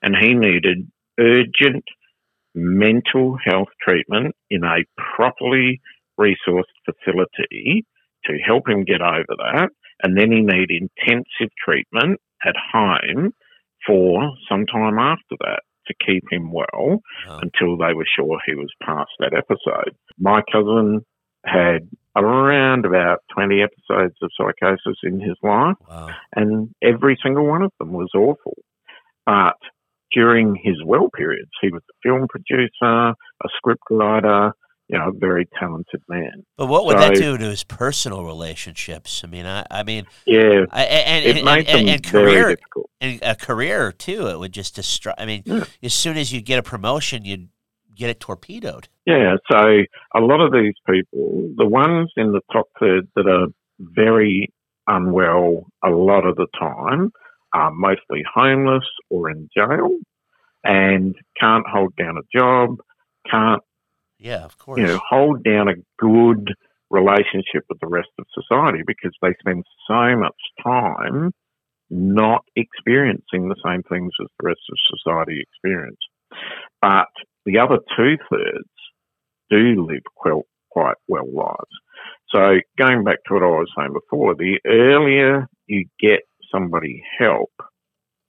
[0.02, 1.84] And he needed urgent
[2.54, 4.84] mental health treatment in a
[5.16, 5.80] properly
[6.18, 7.84] resourced facility
[8.24, 9.68] to help him get over that.
[10.02, 13.32] And then he needed intensive treatment at home
[13.86, 17.40] for some time after that to keep him well Wow.
[17.42, 19.96] until they were sure he was past that episode.
[20.18, 21.04] My cousin
[21.44, 26.10] had around about 20 episodes of psychosis in his life, wow.
[26.36, 28.56] and every single one of them was awful.
[29.26, 29.56] But
[30.14, 34.52] during his well periods, he was a film producer, a script writer,
[34.88, 36.44] you know, a very talented man.
[36.58, 39.22] But what would that do to his personal relationships?
[39.24, 42.54] I mean, I, I mean, Yeah, I, and, it and, made and, them and very
[42.56, 42.90] difficult.
[43.00, 44.28] and a career too.
[44.28, 45.12] It would just destroy.
[45.16, 45.64] I mean, Yeah.
[45.82, 47.48] as soon as you get a promotion, you'd
[47.94, 48.88] get it torpedoed.
[49.06, 49.58] Yeah, so
[50.14, 53.48] a lot of these people, the ones in the top third that are
[53.78, 54.52] very
[54.86, 57.12] unwell a lot of the time,
[57.52, 59.90] are mostly homeless or in jail
[60.64, 62.76] and can't hold down a job,
[63.30, 63.62] can't
[64.18, 64.80] Yeah, of course.
[64.80, 66.54] you know hold down a good
[66.90, 71.32] relationship with the rest of society because they spend so much time
[71.90, 75.98] not experiencing the same things as the rest of society experience.
[76.80, 77.08] But
[77.44, 78.68] the other two thirds
[79.50, 81.56] do live quite, quite well lives.
[82.34, 86.20] So going back to what I was saying before, the earlier you get
[86.52, 87.52] somebody help,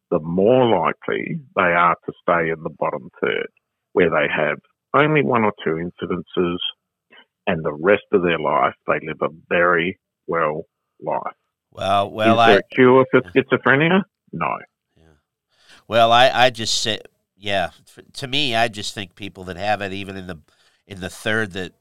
[0.10, 3.48] the more likely they are to stay in the bottom third,
[3.94, 4.58] where they have
[4.96, 6.58] only one or two incidences
[7.48, 10.64] and the rest of their life they live a very well
[11.02, 11.34] life.
[11.72, 14.04] well, well, Is I, there a cure for schizophrenia?
[14.32, 14.58] No.
[14.96, 15.04] Yeah.
[15.88, 17.00] Well, I, I just say,
[17.36, 17.72] yeah.
[18.14, 20.40] To me, I just think people that have it, even in the
[20.88, 21.74] in the third that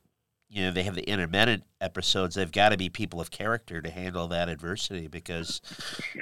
[0.53, 3.91] you know they have the intermittent episodes, they've got to be people of character to
[3.91, 5.09] handle that adversity.
[5.09, 5.61] Because,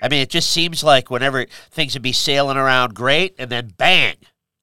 [0.02, 3.72] I mean, it just seems like whenever things would be sailing around great, and then
[3.76, 4.16] bang,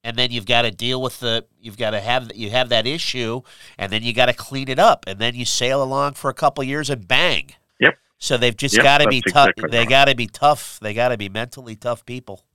[0.04, 2.88] and then you've got to deal with the, you've got to have you have that
[2.88, 3.42] issue,
[3.78, 6.34] and then you got to clean it up, and then you sail along for a
[6.34, 7.52] couple years, and bang.
[7.80, 7.98] Yep.
[8.18, 9.50] So they've just Yep, got to be tough.
[9.50, 9.90] exactly they right.
[9.90, 10.80] got to be tough.
[10.82, 12.46] They got to be mentally tough people.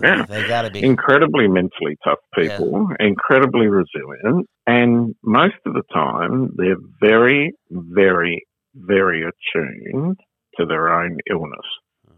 [0.00, 0.22] Yeah.
[0.22, 0.82] Uh, they got to be.
[0.82, 9.22] Incredibly mentally tough people, incredibly resilient, and most of the time they're very, very, very
[9.22, 10.18] attuned
[10.56, 11.66] to their own illness.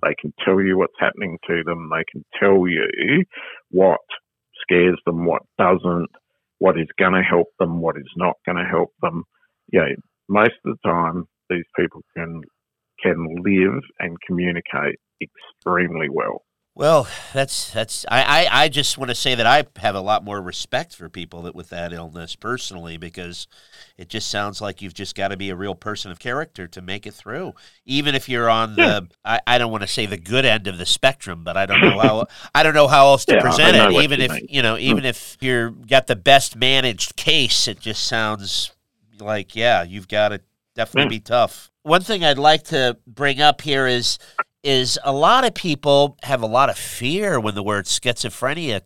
[0.02, 1.88] They can tell you what's happening to them.
[1.90, 3.24] They can tell you
[3.70, 4.00] what
[4.60, 6.08] scares them, what doesn't,
[6.58, 9.24] what is going to help them, what is not going to help them.
[9.72, 9.88] Yeah,
[10.28, 12.42] most of the time these people can
[13.02, 16.43] can live and communicate extremely well.
[16.76, 20.24] Well, that's that's I, I, I just want to say that I have a lot
[20.24, 23.46] more respect for people that with that illness personally because
[23.96, 26.82] it just sounds like you've just got to be a real person of character to
[26.82, 27.54] make it through.
[27.84, 30.78] Even if you're on the I, I don't want to say the good end of
[30.78, 33.76] the spectrum, but I don't know how I don't know how else to Yeah, present
[33.76, 33.92] it.
[33.92, 38.04] Even you if you know, even if you're got the best managed case, it just
[38.04, 38.72] sounds
[39.20, 40.40] like yeah, you've got to
[40.74, 41.70] definitely be tough.
[41.84, 44.18] One thing I'd like to bring up here is
[44.64, 48.80] is a lot of people have a lot of fear when the word schizophrenia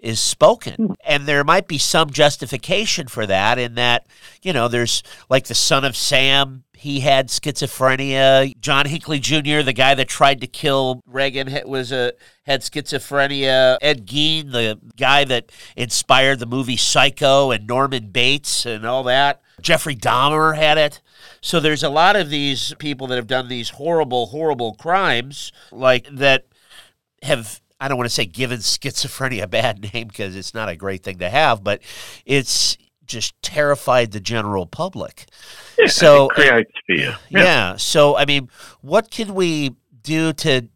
[0.00, 0.74] is spoken.
[0.74, 0.92] Hmm.
[1.04, 4.06] And there might be some justification for that in that,
[4.42, 8.58] you know, there's like the son of Sam, he had schizophrenia.
[8.58, 12.14] John Hinckley Jr., the guy that tried to kill Reagan, was a
[12.44, 13.76] had schizophrenia.
[13.82, 19.42] Ed Gein, the guy that inspired the movie Psycho, and Norman Bates and all that.
[19.60, 21.02] Jeffrey Dahmer had it.
[21.40, 26.06] So there's a lot of these people that have done these horrible, horrible crimes, like
[26.12, 26.46] that
[27.22, 30.76] have I don't want to say given schizophrenia a bad name because it's not a
[30.76, 31.80] great thing to have, but
[32.26, 32.76] it's
[33.06, 35.26] just terrified the general public.
[35.78, 37.16] Yeah, so creates fear.
[37.30, 37.76] yeah.
[37.76, 38.50] So I mean,
[38.82, 40.68] what can we do to?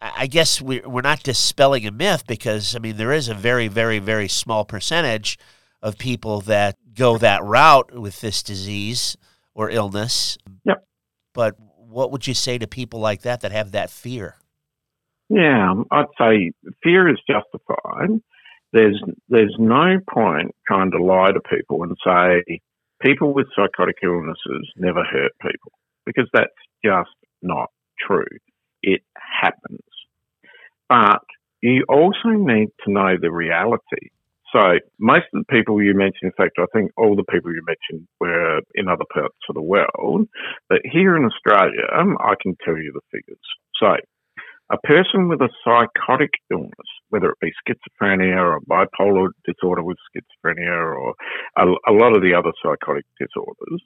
[0.00, 3.34] I I guess we we're not dispelling a myth because I mean there is a
[3.34, 5.38] very very very small percentage
[5.82, 9.16] of people that go that route with this disease
[9.54, 10.38] or illness.
[10.64, 10.84] Yep.
[11.32, 14.36] But what would you say to people like that that have that fear?
[15.28, 18.20] Yeah, I'd say fear is justified.
[18.72, 22.60] There's there's no point trying to lie to people and say
[23.00, 25.72] people with psychotic illnesses never hurt people
[26.04, 26.50] because that's
[26.84, 27.10] just
[27.42, 27.70] not
[28.06, 28.26] true.
[28.82, 29.80] It happens.
[30.88, 31.22] But
[31.62, 34.10] you also need to know the reality.
[34.54, 37.62] So most of the people you mentioned, in fact, I think all the people you
[37.66, 40.28] mentioned were in other parts of the world.
[40.68, 43.40] But here in Australia, um, I can tell you the figures.
[43.80, 43.96] So
[44.70, 46.70] a person with a psychotic illness,
[47.08, 51.14] whether it be schizophrenia or bipolar disorder with schizophrenia or
[51.56, 53.82] a, a lot of the other psychotic disorders,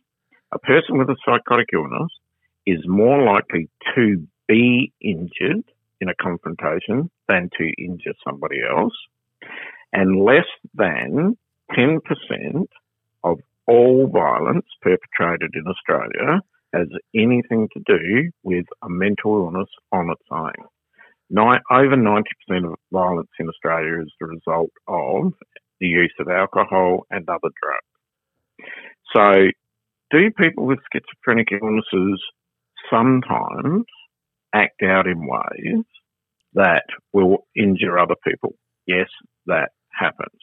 [0.53, 2.13] a person with a psychotic illness
[2.67, 5.65] is more likely to be injured
[6.03, 8.95] in a confrontation than to injure somebody else.
[9.93, 11.37] And less than
[11.73, 12.01] 10%
[13.25, 16.41] of all violence perpetrated in Australia
[16.75, 20.53] has anything to do with a mental illness on its own.
[21.71, 22.23] Over 90%
[22.65, 25.33] of violence in Australia is the result of
[25.81, 28.71] the use of alcohol and other drugs.
[29.15, 29.49] So,
[30.11, 32.23] do people with schizophrenic illnesses
[32.91, 33.85] sometimes
[34.55, 35.85] act out in ways
[36.55, 38.55] that will injure other people?
[38.87, 39.09] Yes,
[39.47, 40.41] that happens.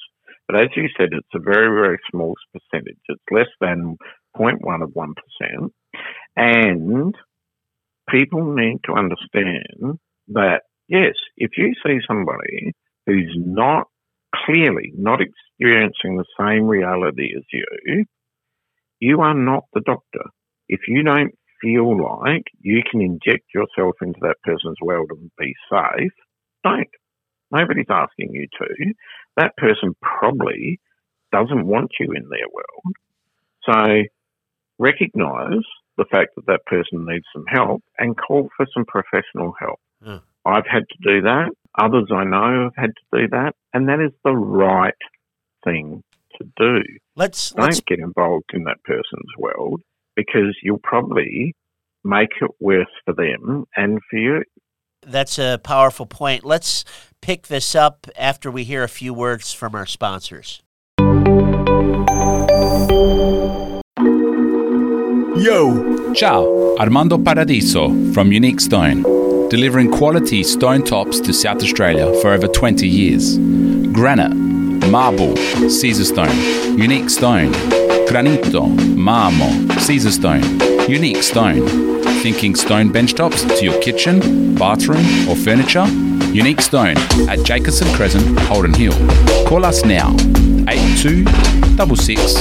[0.47, 2.99] But as you said, it's a very, very small percentage.
[3.07, 3.97] It's less than
[4.37, 5.69] 0.1 of 1%.
[6.35, 7.15] And
[8.09, 12.73] people need to understand that, yes, if you see somebody
[13.05, 13.87] who's not
[14.45, 18.05] clearly not experiencing the same reality as you,
[18.99, 20.29] you are not the doctor.
[20.67, 25.53] If you don't feel like you can inject yourself into that person's world and be
[25.71, 26.11] safe,
[26.63, 26.89] don't.
[27.55, 28.93] Nobody's asking you to.
[29.37, 30.79] That person probably
[31.31, 32.95] doesn't want you in their world.
[33.69, 34.03] So
[34.77, 35.63] recognize
[35.97, 39.79] the fact that that person needs some help and call for some professional help.
[40.03, 40.17] Hmm.
[40.45, 41.49] I've had to do that.
[41.79, 43.53] Others I know have had to do that.
[43.73, 44.93] And that is the right
[45.63, 46.03] thing
[46.37, 46.83] to do.
[47.15, 49.81] Let's Don't let's get involved in that person's world
[50.15, 51.55] because you'll probably
[52.03, 54.43] make it worse for them and for you.
[55.07, 56.43] that's a powerful point.
[56.43, 56.83] Let's
[57.25, 60.61] pick this up after we hear a few words from our sponsors.
[65.35, 66.13] Yo!
[66.13, 69.01] Ciao, Armando Paradiso from Unique Stone,
[69.49, 73.39] delivering quality stone tops to South Australia for over 20 years.
[73.91, 74.35] Granite,
[74.91, 75.35] marble,
[75.67, 76.37] Caesar stone,
[76.77, 77.51] unique stone,
[78.07, 80.43] granito, marmo, Caesar stone,
[80.87, 82.04] unique stone.
[82.25, 85.85] Thinking stone benchtops to your kitchen, bathroom, or furniture?
[86.33, 86.97] Unique Stone
[87.29, 88.93] at Jacobson Crescent, Holden Hill.
[89.47, 90.09] Call us now,
[90.67, 91.23] 82
[91.77, 92.33] 66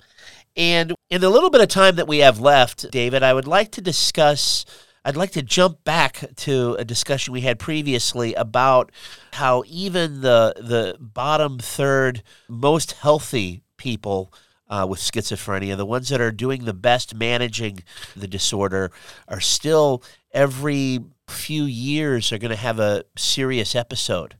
[0.56, 3.72] And in the little bit of time that we have left, David, I would like
[3.72, 4.64] to discuss
[5.04, 8.92] I'd like to jump back to a discussion we had previously about
[9.32, 14.32] how even the the bottom third most healthy people
[14.72, 17.84] uh, with schizophrenia, the ones that are doing the best managing
[18.16, 18.90] the disorder,
[19.28, 20.02] are still
[20.32, 24.34] every few years are going to have a serious episode.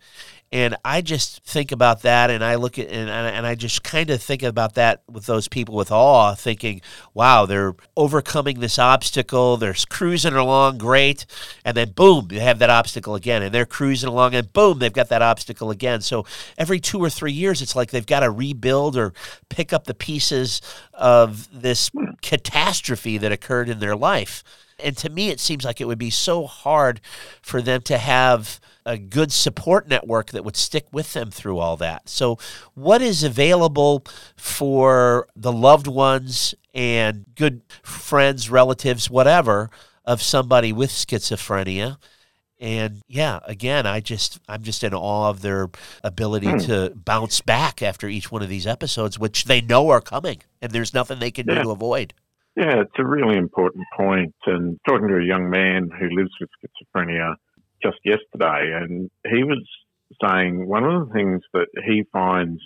[0.52, 4.10] And I just think about that, and I look at and and I just kind
[4.10, 6.82] of think about that with those people with awe, thinking,
[7.14, 9.56] "Wow, they're overcoming this obstacle.
[9.56, 11.24] They're cruising along great,
[11.64, 14.92] and then boom, they have that obstacle again, and they're cruising along, and boom, they've
[14.92, 16.02] got that obstacle again.
[16.02, 16.26] So
[16.58, 19.14] every two or three years, it's like they've got to rebuild or
[19.48, 20.60] pick up the pieces
[20.92, 21.90] of this
[22.20, 24.44] catastrophe that occurred in their life.
[24.78, 27.00] And to me, it seems like it would be so hard
[27.40, 31.76] for them to have a good support network that would stick with them through all
[31.76, 32.08] that.
[32.08, 32.38] So,
[32.74, 34.04] what is available
[34.36, 39.70] for the loved ones and good friends, relatives, whatever,
[40.04, 41.96] of somebody with schizophrenia?
[42.60, 45.68] And yeah, again, I just I'm just in awe of their
[46.04, 46.58] ability Hmm.
[46.58, 50.70] to bounce back after each one of these episodes, which they know are coming, and
[50.70, 52.14] there's nothing they can do to avoid.
[52.54, 54.34] Yeah, it's a really important point.
[54.46, 57.34] And talking to a young man who lives with schizophrenia
[57.82, 59.66] just yesterday, and he was
[60.22, 62.60] saying one of the things that he finds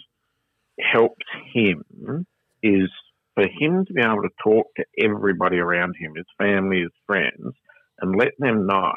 [0.81, 2.27] helps him
[2.63, 2.91] is
[3.35, 7.55] for him to be able to talk to everybody around him, his family, his friends,
[8.01, 8.93] and let them know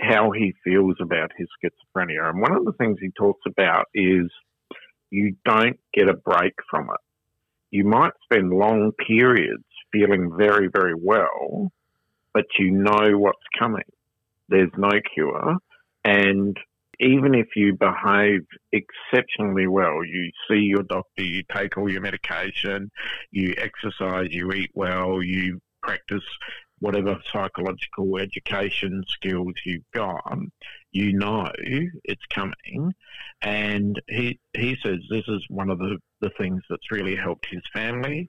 [0.00, 2.28] how he feels about his schizophrenia.
[2.28, 4.30] And one of the things he talks about is
[5.10, 7.00] you don't get a break from it.
[7.70, 11.70] You might spend long periods feeling very, very well,
[12.32, 13.84] but you know what's coming.
[14.52, 15.56] There's no cure.
[16.04, 16.56] And
[17.00, 22.90] even if you behave exceptionally well, you see your doctor, you take all your medication,
[23.30, 26.22] you exercise, you eat well, you practice
[26.80, 30.36] whatever psychological education skills you've got,
[30.90, 31.48] you know
[32.04, 32.92] it's coming.
[33.40, 37.62] And he he says this is one of the, the things that's really helped his
[37.72, 38.28] family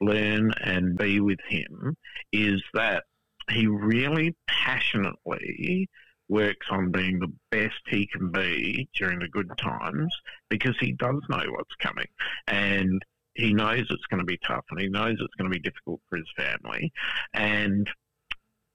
[0.00, 1.96] learn and be with him
[2.32, 3.04] is that
[3.50, 5.88] he really passionately
[6.28, 10.14] works on being the best he can be during the good times
[10.48, 12.06] because he does know what's coming
[12.46, 13.02] and
[13.34, 16.00] he knows it's going to be tough and he knows it's going to be difficult
[16.08, 16.92] for his family
[17.34, 17.90] and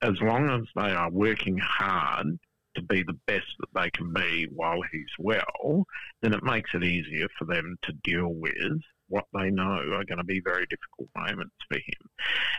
[0.02, 2.38] as long as they are working hard
[2.74, 5.84] to be the best that they can be while he's well,
[6.22, 10.18] then it makes it easier for them to deal with what they know are going
[10.18, 12.10] to be very difficult moments for him.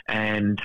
[0.08, 0.62] And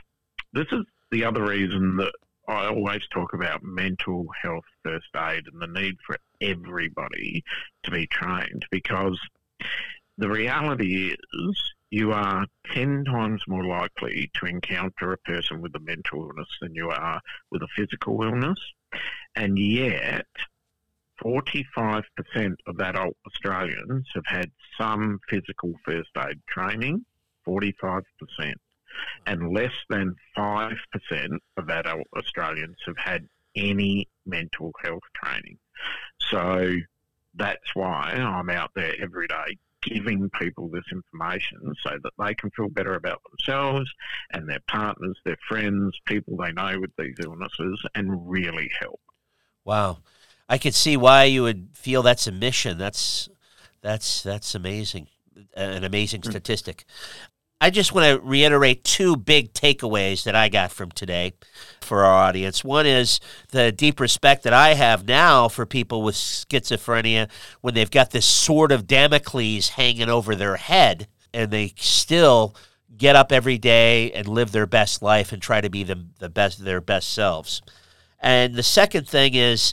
[0.53, 2.13] this is the other reason that
[2.49, 7.43] I always talk about mental health first aid and the need for everybody
[7.85, 9.19] to be trained because
[10.19, 15.81] the reality is you are 10 times more likely to encounter a person with a
[15.81, 18.59] mental illness than you are with a physical illness.
[19.35, 20.27] And yet,
[21.23, 22.05] 45%
[22.67, 27.05] of adult Australians have had some physical first aid training,
[27.47, 28.03] 45%.
[29.27, 30.77] And less than 5%
[31.57, 35.59] of adult Australians have had any mental health training.
[36.21, 36.77] So
[37.35, 42.51] that's why I'm out there every day giving people this information so that they can
[42.51, 43.89] feel better about themselves
[44.33, 49.01] and their partners, their friends, people they know with these illnesses, and really help.
[49.65, 49.99] Wow,
[50.49, 52.79] I could see why you would feel that's a mission.
[52.79, 53.29] That's
[53.81, 55.09] that's that's amazing,
[55.55, 56.31] an amazing hmm.
[56.31, 56.85] statistic.
[57.59, 61.33] I just want to reiterate two big takeaways that I got from today
[61.81, 62.63] for our audience.
[62.63, 63.19] One is
[63.51, 67.31] the deep respect that I have now for people with schizophrenia
[67.63, 72.55] when they've got this sword of Damocles hanging over their head and they still
[72.95, 76.29] get up every day and live their best life and try to be the, the
[76.29, 77.63] best their best selves.
[78.21, 79.73] And the second thing is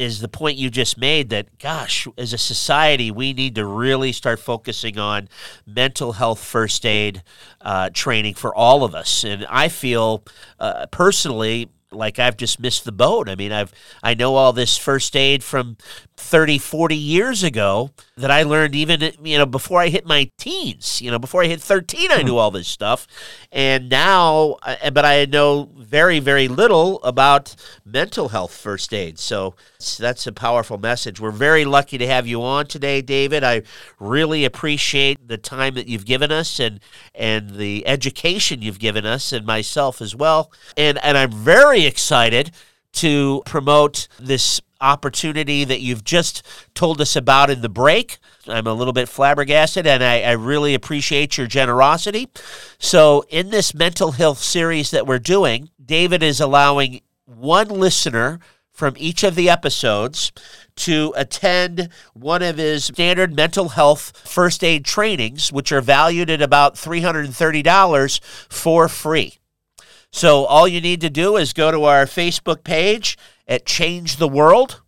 [0.00, 4.12] is the point you just made that gosh as a society we need to really
[4.12, 5.28] start focusing on
[5.66, 7.22] mental health first aid
[7.60, 10.24] uh, training for all of us and i feel
[10.58, 13.28] uh, personally like I've just missed the boat.
[13.28, 13.72] I mean, I've
[14.02, 15.76] I know all this first aid from
[16.20, 21.00] 30, 40 years ago that I learned even you know before I hit my teens.
[21.00, 23.06] You know, before I hit 13 I knew all this stuff.
[23.50, 29.18] And now uh, but I know very very little about mental health first aid.
[29.18, 29.54] So
[29.98, 31.20] that's a powerful message.
[31.20, 33.42] We're very lucky to have you on today, David.
[33.42, 33.62] I
[33.98, 36.80] really appreciate the time that you've given us and
[37.14, 40.52] and the education you've given us and myself as well.
[40.76, 42.52] And and I'm very excited
[42.92, 46.42] to promote this opportunity that you've just
[46.74, 48.18] told us about in the break.
[48.46, 52.28] I'm a little bit flabbergasted and I, I, really appreciate your generosity.
[52.78, 58.40] So, in this mental health series that we're doing, David is allowing one listener
[58.72, 60.32] from each of the episodes
[60.74, 66.40] to attend one of his standard mental health first aid trainings, which are valued at
[66.40, 69.39] about $330 for free.
[70.12, 74.28] So all you need to do is go to our Facebook page at Change the
[74.28, 74.82] World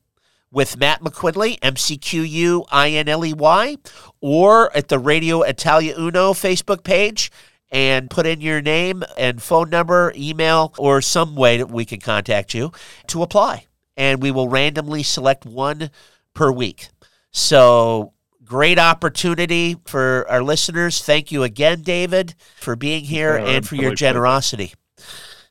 [0.51, 3.77] with Matt McQuinley, M C Q U I N L E Y,
[4.21, 7.31] or at the Radio Italia Uno Facebook page
[7.71, 12.01] and put in your name and phone number, email, or some way that we can
[12.01, 12.71] contact you
[13.07, 13.67] to apply
[13.97, 15.91] and we will randomly select one
[16.35, 16.89] per week.
[17.31, 18.13] So,
[18.45, 21.03] great opportunity for our listeners.
[21.03, 24.75] Thank you again, David, for being here yeah, and for your generosity.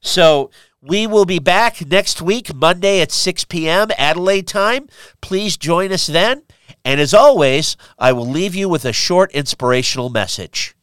[0.02, 0.50] So,
[0.82, 3.90] we will be back next week, Monday at 6 p.m.
[4.00, 4.90] Adelaide time.
[5.22, 6.42] Please join us then.
[6.84, 10.76] And as always, I will leave you with a short inspirational message.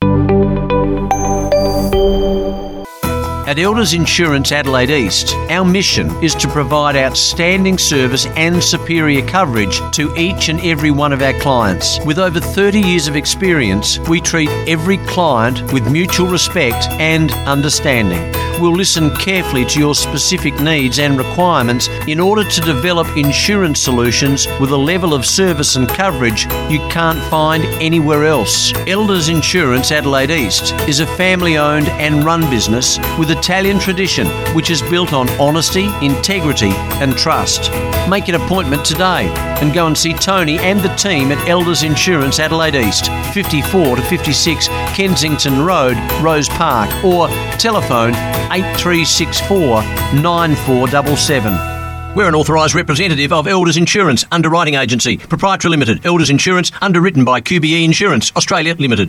[3.48, 9.80] At Elders Insurance Adelaide East, our mission is to provide outstanding service and superior coverage
[9.92, 11.98] to each and every one of our clients.
[12.04, 18.47] With over 30 years of experience, we treat every client with mutual respect and understanding.
[18.61, 24.48] We'll listen carefully to your specific needs and requirements in order to develop insurance solutions
[24.61, 28.72] with a level of service and coverage you can't find anywhere else.
[28.88, 34.70] Elders Insurance Adelaide East is a family owned and run business with Italian tradition, which
[34.70, 37.70] is built on honesty, integrity, and trust.
[38.09, 39.28] Make an appointment today
[39.61, 44.02] and go and see Tony and the team at Elders Insurance Adelaide East, 54 to
[44.02, 47.28] 56 Kensington Road, Rose Park, or
[47.59, 48.11] telephone
[48.51, 49.82] 8364
[50.22, 52.14] 9477.
[52.16, 57.41] We're an authorised representative of Elders Insurance Underwriting Agency, Proprietary Limited, Elders Insurance, underwritten by
[57.41, 59.09] QBE Insurance, Australia Limited.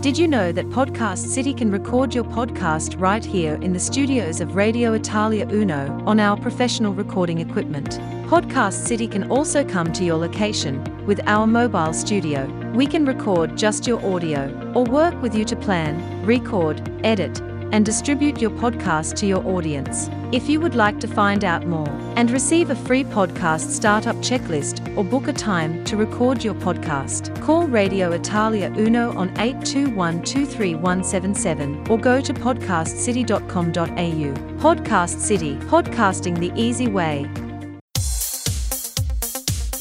[0.00, 4.40] Did you know that Podcast City can record your podcast right here in the studios
[4.40, 7.98] of Radio Italia Uno on our professional recording equipment?
[8.28, 12.46] Podcast City can also come to your location with our mobile studio.
[12.74, 17.40] We can record just your audio or work with you to plan, record, edit,
[17.72, 20.10] and distribute your podcast to your audience.
[20.30, 24.94] If you would like to find out more and receive a free podcast startup checklist
[24.94, 31.88] or book a time to record your podcast, call Radio Italia Uno on 821 23177
[31.88, 34.34] or go to podcastcity.com.au.
[34.58, 37.26] Podcast City, podcasting the easy way.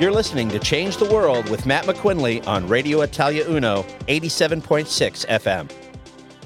[0.00, 5.70] You're listening to Change the World with Matt McQuinley on Radio Italia Uno, 87.6 FM.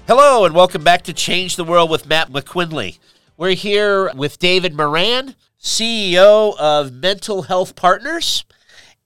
[0.08, 2.98] Hello, and welcome back to Change the World with Matt McQuinley.
[3.36, 8.44] We're here with David Moran, CEO of Mental Health Partners.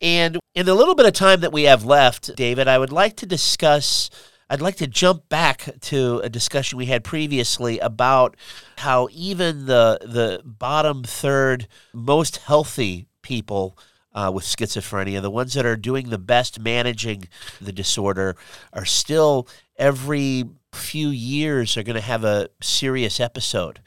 [0.00, 3.16] And in the little bit of time that we have left, David, I would like
[3.16, 4.08] to discuss,
[4.48, 8.34] I'd like to jump back to a discussion we had previously about
[8.78, 13.76] how even the, the bottom third most healthy people
[14.14, 17.28] uh, with schizophrenia, the ones that are doing the best managing
[17.60, 18.36] the disorder,
[18.72, 23.80] are still every few years are going to have a serious episode.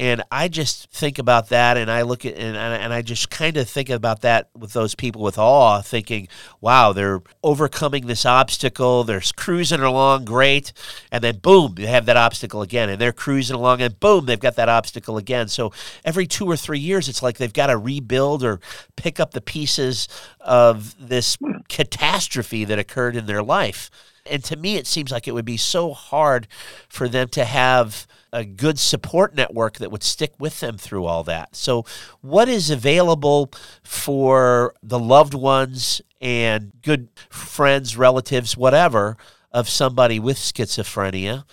[0.00, 3.58] And I just think about that, and I look at and and I just kind
[3.58, 6.26] of think about that with those people with awe, thinking,
[6.58, 9.04] "Wow, they're overcoming this obstacle.
[9.04, 10.72] They're cruising along great,
[11.12, 14.40] and then boom, they have that obstacle again, and they're cruising along, and boom, they've
[14.40, 15.48] got that obstacle again.
[15.48, 15.70] So
[16.02, 18.58] every two or three years, it's like they've got to rebuild or
[18.96, 20.08] pick up the pieces
[20.40, 21.36] of this
[21.68, 23.90] catastrophe that occurred in their life.
[24.24, 26.48] And to me, it seems like it would be so hard
[26.88, 31.24] for them to have a good support network that would stick with them through all
[31.24, 31.56] that.
[31.56, 31.84] So,
[32.20, 33.50] what is available
[33.82, 39.16] for the loved ones and good friends, relatives, whatever,
[39.52, 41.44] of somebody with schizophrenia?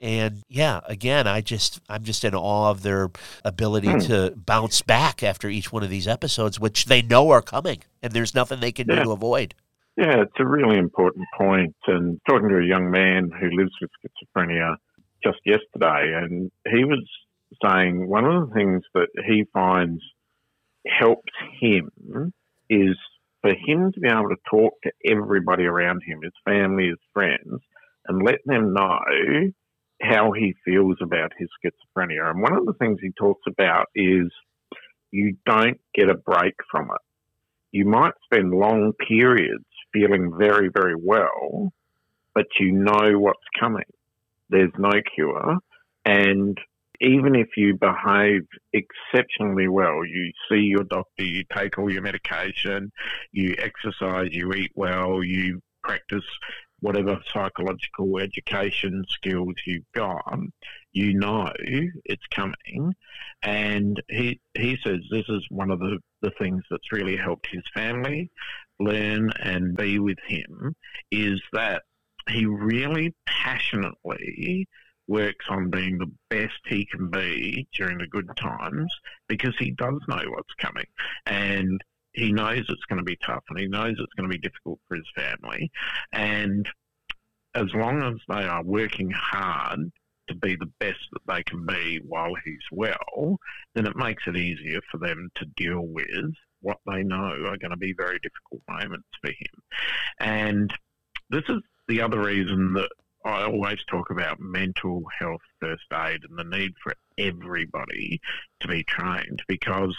[0.00, 3.10] And yeah, again, I just I'm just in awe of their
[3.44, 3.98] ability Hmm.
[4.00, 8.12] to bounce back after each one of these episodes, which they know are coming, and
[8.12, 9.54] there's nothing they can do to avoid.
[9.96, 11.74] Yeah, it's a really important point.
[11.86, 14.76] And talking to a young man who lives with schizophrenia
[15.24, 17.04] just yesterday, and he was
[17.64, 20.02] saying one of the things that he finds
[20.86, 21.90] helps him
[22.68, 22.96] is
[23.40, 27.60] for him to be able to talk to everybody around him, his family, his friends,
[28.06, 28.98] and let them know
[30.02, 32.30] how he feels about his schizophrenia.
[32.30, 34.30] And one of the things he talks about is
[35.10, 37.00] you don't get a break from it
[37.74, 41.72] you might spend long periods feeling very, very well,
[42.32, 43.82] but you know what's coming.
[44.50, 45.58] There's no cure.
[46.04, 46.58] And
[47.00, 48.42] even if you behave
[48.72, 52.90] exceptionally well, you see your doctor, you take all your medication,
[53.32, 56.24] you exercise, you eat well, you practice
[56.80, 60.38] whatever psychological education skills you've got,
[60.92, 61.50] you know
[62.04, 62.94] it's coming.
[63.42, 67.64] And he he says this is one of the, the things that's really helped his
[67.74, 68.30] family
[68.78, 70.74] learn and be with him
[71.10, 71.82] is that
[72.28, 74.68] he really passionately
[75.06, 78.92] works on being the best he can be during the good times
[79.28, 80.86] because he does know what's coming.
[81.26, 81.80] And
[82.12, 84.78] he knows it's going to be tough and he knows it's going to be difficult
[84.88, 85.70] for his family.
[86.12, 86.68] And
[87.54, 89.90] as long as they are working hard
[90.28, 93.38] to be the best that they can be while he's well,
[93.74, 97.70] then it makes it easier for them to deal with what they know are going
[97.70, 99.62] to be very difficult moments for him.
[100.18, 100.72] And
[101.28, 102.90] this is the other reason that
[103.24, 108.20] I always talk about mental health first aid and the need for everybody
[108.60, 109.96] to be trained because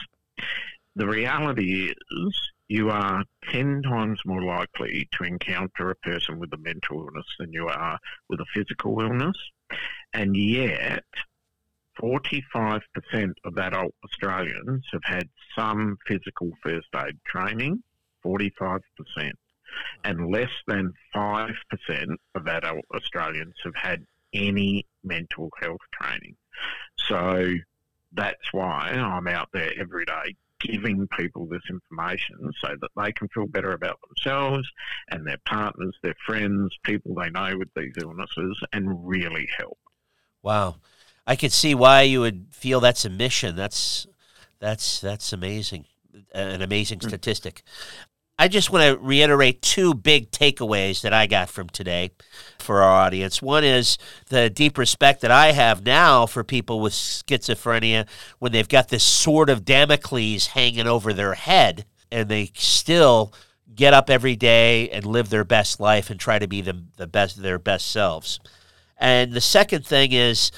[0.95, 6.57] the reality is you are 10 times more likely to encounter a person with a
[6.57, 9.37] mental illness than you are with a physical illness.
[10.13, 11.03] And yet,
[12.01, 12.81] 45%
[13.43, 17.83] of adult Australians have had some physical first aid training,
[18.23, 18.81] 45%.
[20.03, 21.53] And less than 5%
[22.35, 26.35] of adult Australians have had any mental health training.
[26.97, 27.55] So
[28.13, 33.27] that's why I'm out there every day giving people this information so that they can
[33.29, 34.67] feel better about themselves
[35.09, 39.77] and their partners, their friends, people they know with these illnesses, and really help.
[40.41, 40.77] Wow.
[41.27, 43.55] I could see why you would feel that's a mission.
[43.55, 44.07] That's
[44.59, 45.85] that's that's amazing.
[46.33, 47.07] An amazing hmm.
[47.07, 47.63] statistic.
[48.37, 52.11] I just want to reiterate two big takeaways that I got from today
[52.59, 53.41] for our audience.
[53.41, 58.07] One is the deep respect that I have now for people with schizophrenia
[58.39, 63.33] when they've got this sword of Damocles hanging over their head and they still
[63.73, 67.07] get up every day and live their best life and try to be the, the
[67.07, 68.39] best their best selves.
[68.97, 70.51] And the second thing is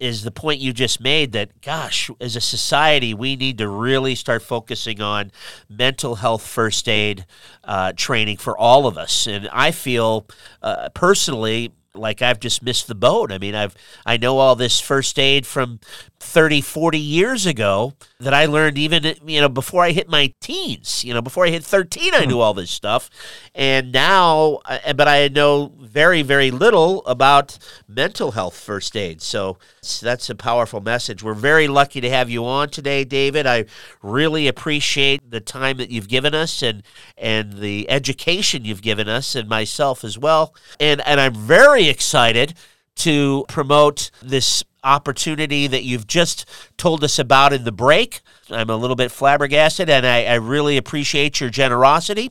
[0.00, 4.14] is the point you just made that gosh as a society we need to really
[4.14, 5.30] start focusing on
[5.68, 7.24] mental health first aid
[7.64, 9.26] uh, training for all of us.
[9.26, 10.26] And i feel
[10.62, 13.30] uh, personally like i've just missed the boat.
[13.30, 15.78] I mean i've i know all this first aid from
[16.24, 21.04] 30 40 years ago that i learned even you know before i hit my teens
[21.04, 23.10] you know before i hit 13 i knew all this stuff.
[23.54, 29.20] And now uh, but i know very very little about mental health first aid.
[29.22, 29.58] So
[30.00, 31.22] that's a powerful message.
[31.22, 33.46] We're very lucky to have you on today david.
[33.46, 33.66] I
[34.02, 36.82] really appreciate the time that you've given us and
[37.18, 40.54] and the education you've given us and myself as well.
[40.80, 42.54] And and i'm very excited
[42.96, 46.44] to promote this opportunity that you've just
[46.76, 48.20] told us about in the break.
[48.50, 52.30] I'm a little bit flabbergasted and I, I, really appreciate your generosity.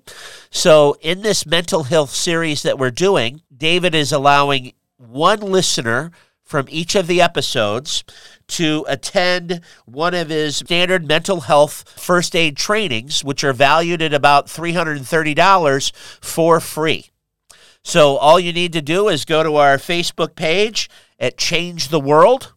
[0.52, 6.12] So, in this mental health series that we're doing, David is allowing one listener
[6.44, 8.04] from each of the episodes
[8.48, 14.14] to attend one of his standard mental health first aid trainings, which are valued at
[14.14, 15.92] about $330
[16.22, 17.13] for free.
[17.84, 22.00] So all you need to do is go to our Facebook page at Change the
[22.00, 22.54] World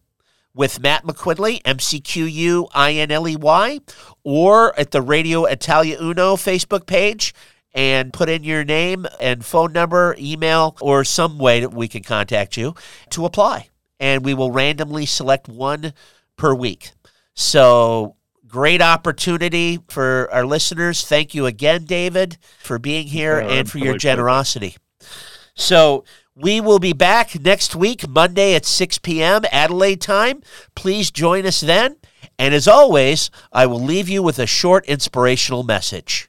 [0.55, 3.81] with Matt McQuinley, M C Q U I N L E Y,
[4.22, 7.35] or at the Radio Italia Uno Facebook page
[7.74, 12.03] and put in your name and phone number, email, or some way that we can
[12.03, 12.74] contact you
[13.11, 13.68] to apply.
[14.01, 15.93] And we will randomly select one
[16.37, 16.93] per week.
[17.35, 18.16] So,
[18.47, 21.05] great opportunity for our listeners.
[21.05, 24.77] Thank you again, David, for being here Yeah, and for your generosity.
[25.57, 26.04] So,
[26.34, 29.42] we will be back next week, Monday at 6 p.m.
[29.50, 30.42] Adelaide time.
[30.74, 31.96] Please join us then.
[32.38, 36.28] And as always, I will leave you with a short inspirational message.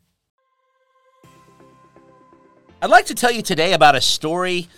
[2.81, 4.69] I'd like to tell you today about a story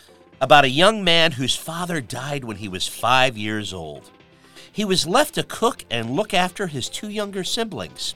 [0.41, 4.09] about a young man whose father died when he was five years old.
[4.71, 8.15] He was left to cook and look after his two younger siblings.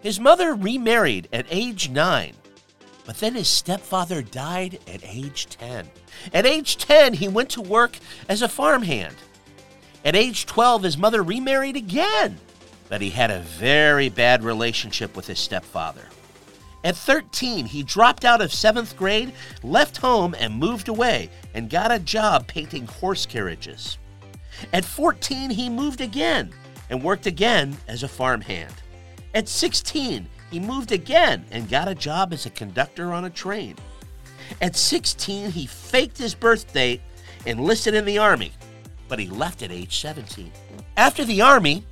[0.00, 2.34] His mother remarried at age nine,
[3.10, 5.90] but then his stepfather died at age 10.
[6.32, 7.98] At age 10, he went to work
[8.28, 9.16] as a farmhand.
[10.04, 12.38] At age 12, his mother remarried again,
[12.88, 16.06] but he had a very bad relationship with his stepfather.
[16.84, 19.32] At 13, he dropped out of seventh grade,
[19.64, 23.98] left home, and moved away and got a job painting horse carriages.
[24.72, 26.52] At 14, he moved again
[26.88, 28.74] and worked again as a farmhand.
[29.34, 33.76] At 16, he moved again and got a job as a conductor on a train.
[34.60, 37.00] At 16, he faked his birth date,
[37.46, 38.52] enlisted in the Army,
[39.08, 40.50] but he left at age 17.
[40.96, 41.84] After the Army,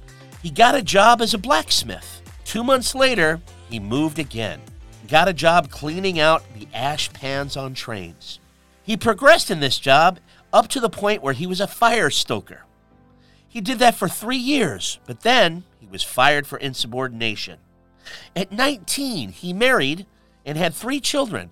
[0.43, 2.23] he got a job as a blacksmith.
[2.45, 4.61] Two months later, he moved again,
[5.07, 8.41] got a job cleaning out the ash pans on trains.
[8.83, 10.19] He progressed in this job
[10.53, 12.65] up to the point where he was a fire stoker.
[13.49, 17.59] He did that for three years, but then he was fired for insubordination.
[18.35, 20.07] At 19, he married
[20.45, 21.51] and had three children.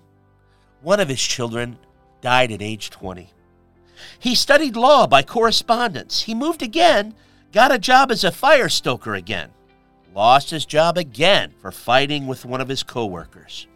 [0.81, 1.77] One of his children
[2.21, 3.29] died at age 20.
[4.19, 6.23] He studied law by correspondence.
[6.23, 7.13] He moved again,
[7.51, 9.51] got a job as a fire stoker again,
[10.13, 13.67] lost his job again for fighting with one of his coworkers.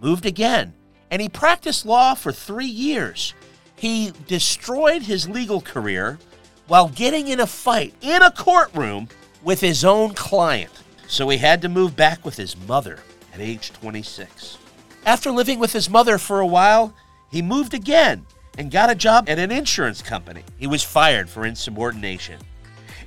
[0.00, 0.74] Moved again,
[1.10, 3.34] and he practiced law for three years.
[3.76, 6.18] He destroyed his legal career
[6.66, 9.08] while getting in a fight in a courtroom
[9.42, 10.72] with his own client.
[11.08, 12.98] So he had to move back with his mother
[13.32, 14.58] at age 26.
[15.04, 16.94] After living with his mother for a while,
[17.30, 18.26] he moved again
[18.58, 20.42] and got a job at an insurance company.
[20.58, 22.40] He was fired for insubordination.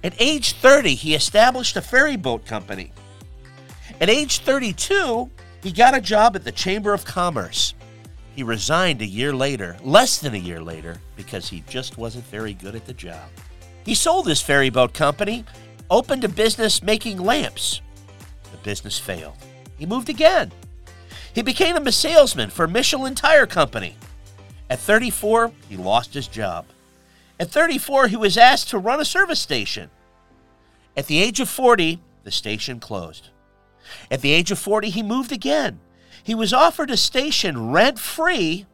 [0.04, 2.93] At age 30, he established a ferry boat company.
[4.00, 5.30] At age 32,
[5.62, 7.74] he got a job at the Chamber of Commerce.
[8.34, 12.54] He resigned a year later, less than a year later, because he just wasn't very
[12.54, 13.28] good at the job.
[13.84, 15.43] He sold his ferry boat company,
[15.89, 17.82] opened a business making lamps.
[18.64, 19.36] Business failed.
[19.78, 20.51] He moved again.
[21.34, 23.95] He became a salesman for Michelin Tire Company.
[24.70, 26.66] At 34, he lost his job.
[27.39, 29.89] At 34, he was asked to run a service station.
[30.97, 33.30] At the age of 40, the station closed.
[34.12, 35.80] At the age of 40, he moved again.
[36.22, 38.66] He was offered a station rent free.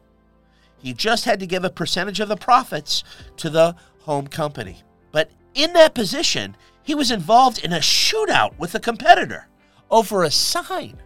[0.78, 3.04] He just had to give a percentage of the profits
[3.36, 4.82] to the home company.
[5.12, 9.46] But in that position, he was involved in a shootout with a competitor
[9.90, 10.96] over a sign.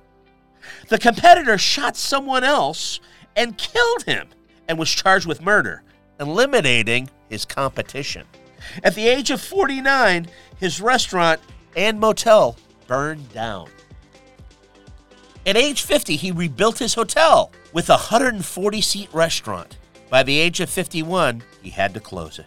[0.88, 3.00] The competitor shot someone else
[3.36, 4.28] and killed him
[4.68, 5.82] and was charged with murder,
[6.18, 8.26] eliminating his competition.
[8.84, 10.28] At the age of 49,
[10.58, 11.40] his restaurant
[11.76, 12.56] and motel
[12.86, 13.68] burned down.
[15.46, 19.78] At age 50, he rebuilt his hotel with a 140 seat restaurant.
[20.10, 22.46] By the age of 51, he had to close it.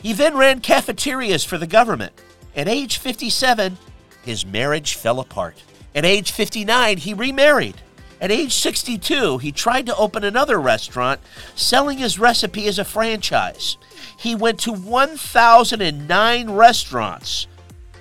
[0.00, 2.12] He then ran cafeterias for the government.
[2.54, 3.76] At age 57,
[4.22, 5.62] his marriage fell apart.
[5.94, 7.76] At age 59, he remarried.
[8.20, 11.20] At age 62, he tried to open another restaurant,
[11.54, 13.78] selling his recipe as a franchise.
[14.18, 17.46] He went to 1,009 restaurants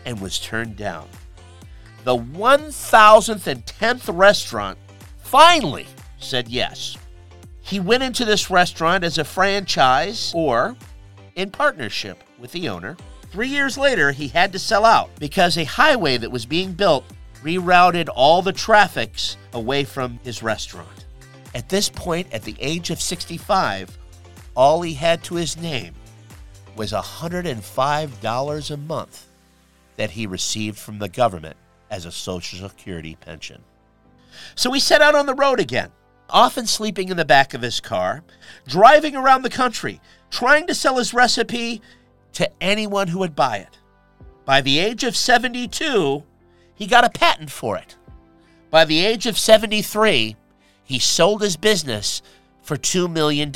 [0.06, 1.08] and was turned down.
[2.04, 4.78] The 1,010th restaurant
[5.20, 6.98] finally said yes.
[7.62, 10.76] He went into this restaurant as a franchise or
[11.36, 12.98] in partnership with the owner.
[13.32, 17.06] Three years later, he had to sell out because a highway that was being built
[17.44, 21.06] rerouted all the traffics away from his restaurant.
[21.54, 23.98] At this point, at the age of 65,
[24.56, 25.94] all he had to his name
[26.76, 29.28] was $105 a month
[29.98, 31.58] that he received from the government
[31.92, 33.62] as a Social Security pension.
[34.56, 35.92] So he set out on the road again,
[36.30, 38.24] often sleeping in the back of his car,
[38.68, 40.00] driving around the country,
[40.30, 41.82] trying to sell his recipe
[42.34, 43.78] to anyone who would buy it.
[44.46, 46.24] By the age of 72,
[46.74, 47.96] he got a patent for it.
[48.70, 50.36] By the age of 73,
[50.84, 52.22] he sold his business
[52.62, 53.52] for $2 million.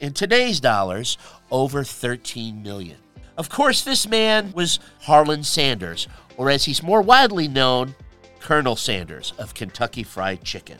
[0.00, 1.16] In today's dollars,
[1.50, 2.98] over 13 million.
[3.36, 7.94] Of course, this man was Harlan Sanders, or as he's more widely known,
[8.40, 10.78] Colonel Sanders of Kentucky Fried Chicken,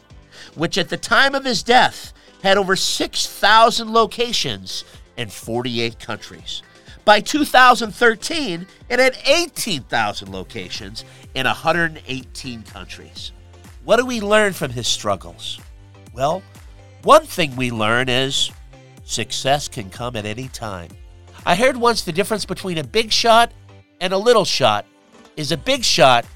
[0.54, 2.12] which at the time of his death
[2.42, 4.84] had over 6,000 locations
[5.16, 6.62] in 48 countries.
[7.08, 13.32] By 2013, it had 18,000 locations in 118 countries.
[13.86, 15.58] What do we learn from his struggles?
[16.12, 16.42] Well,
[17.04, 18.50] one thing we learn is
[19.06, 20.90] success can come at any time.
[21.46, 23.52] I heard once the difference between a big shot
[24.02, 24.84] and a little shot
[25.34, 26.26] is a big shot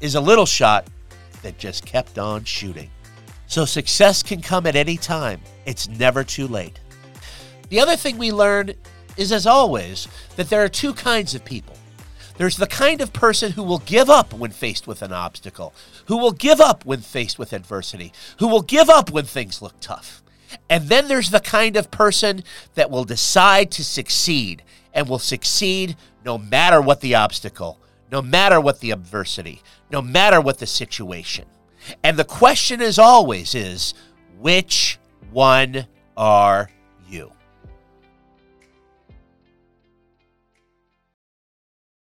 [0.00, 0.88] is a little shot
[1.42, 2.90] that just kept on shooting.
[3.46, 5.40] So success can come at any time.
[5.66, 6.80] It's never too late.
[7.68, 8.74] The other thing we learned
[9.16, 11.76] is, as always, that there are two kinds of people.
[12.36, 15.72] There's the kind of person who will give up when faced with an obstacle,
[16.06, 19.74] who will give up when faced with adversity, who will give up when things look
[19.80, 20.22] tough.
[20.68, 22.44] And then there's the kind of person
[22.74, 24.62] that will decide to succeed
[24.92, 27.78] and will succeed no matter what the obstacle,
[28.12, 31.46] no matter what the adversity, no matter what the situation.
[32.02, 33.94] And the question as always is
[34.38, 34.98] which
[35.30, 35.86] one
[36.16, 36.70] are
[37.08, 37.32] you?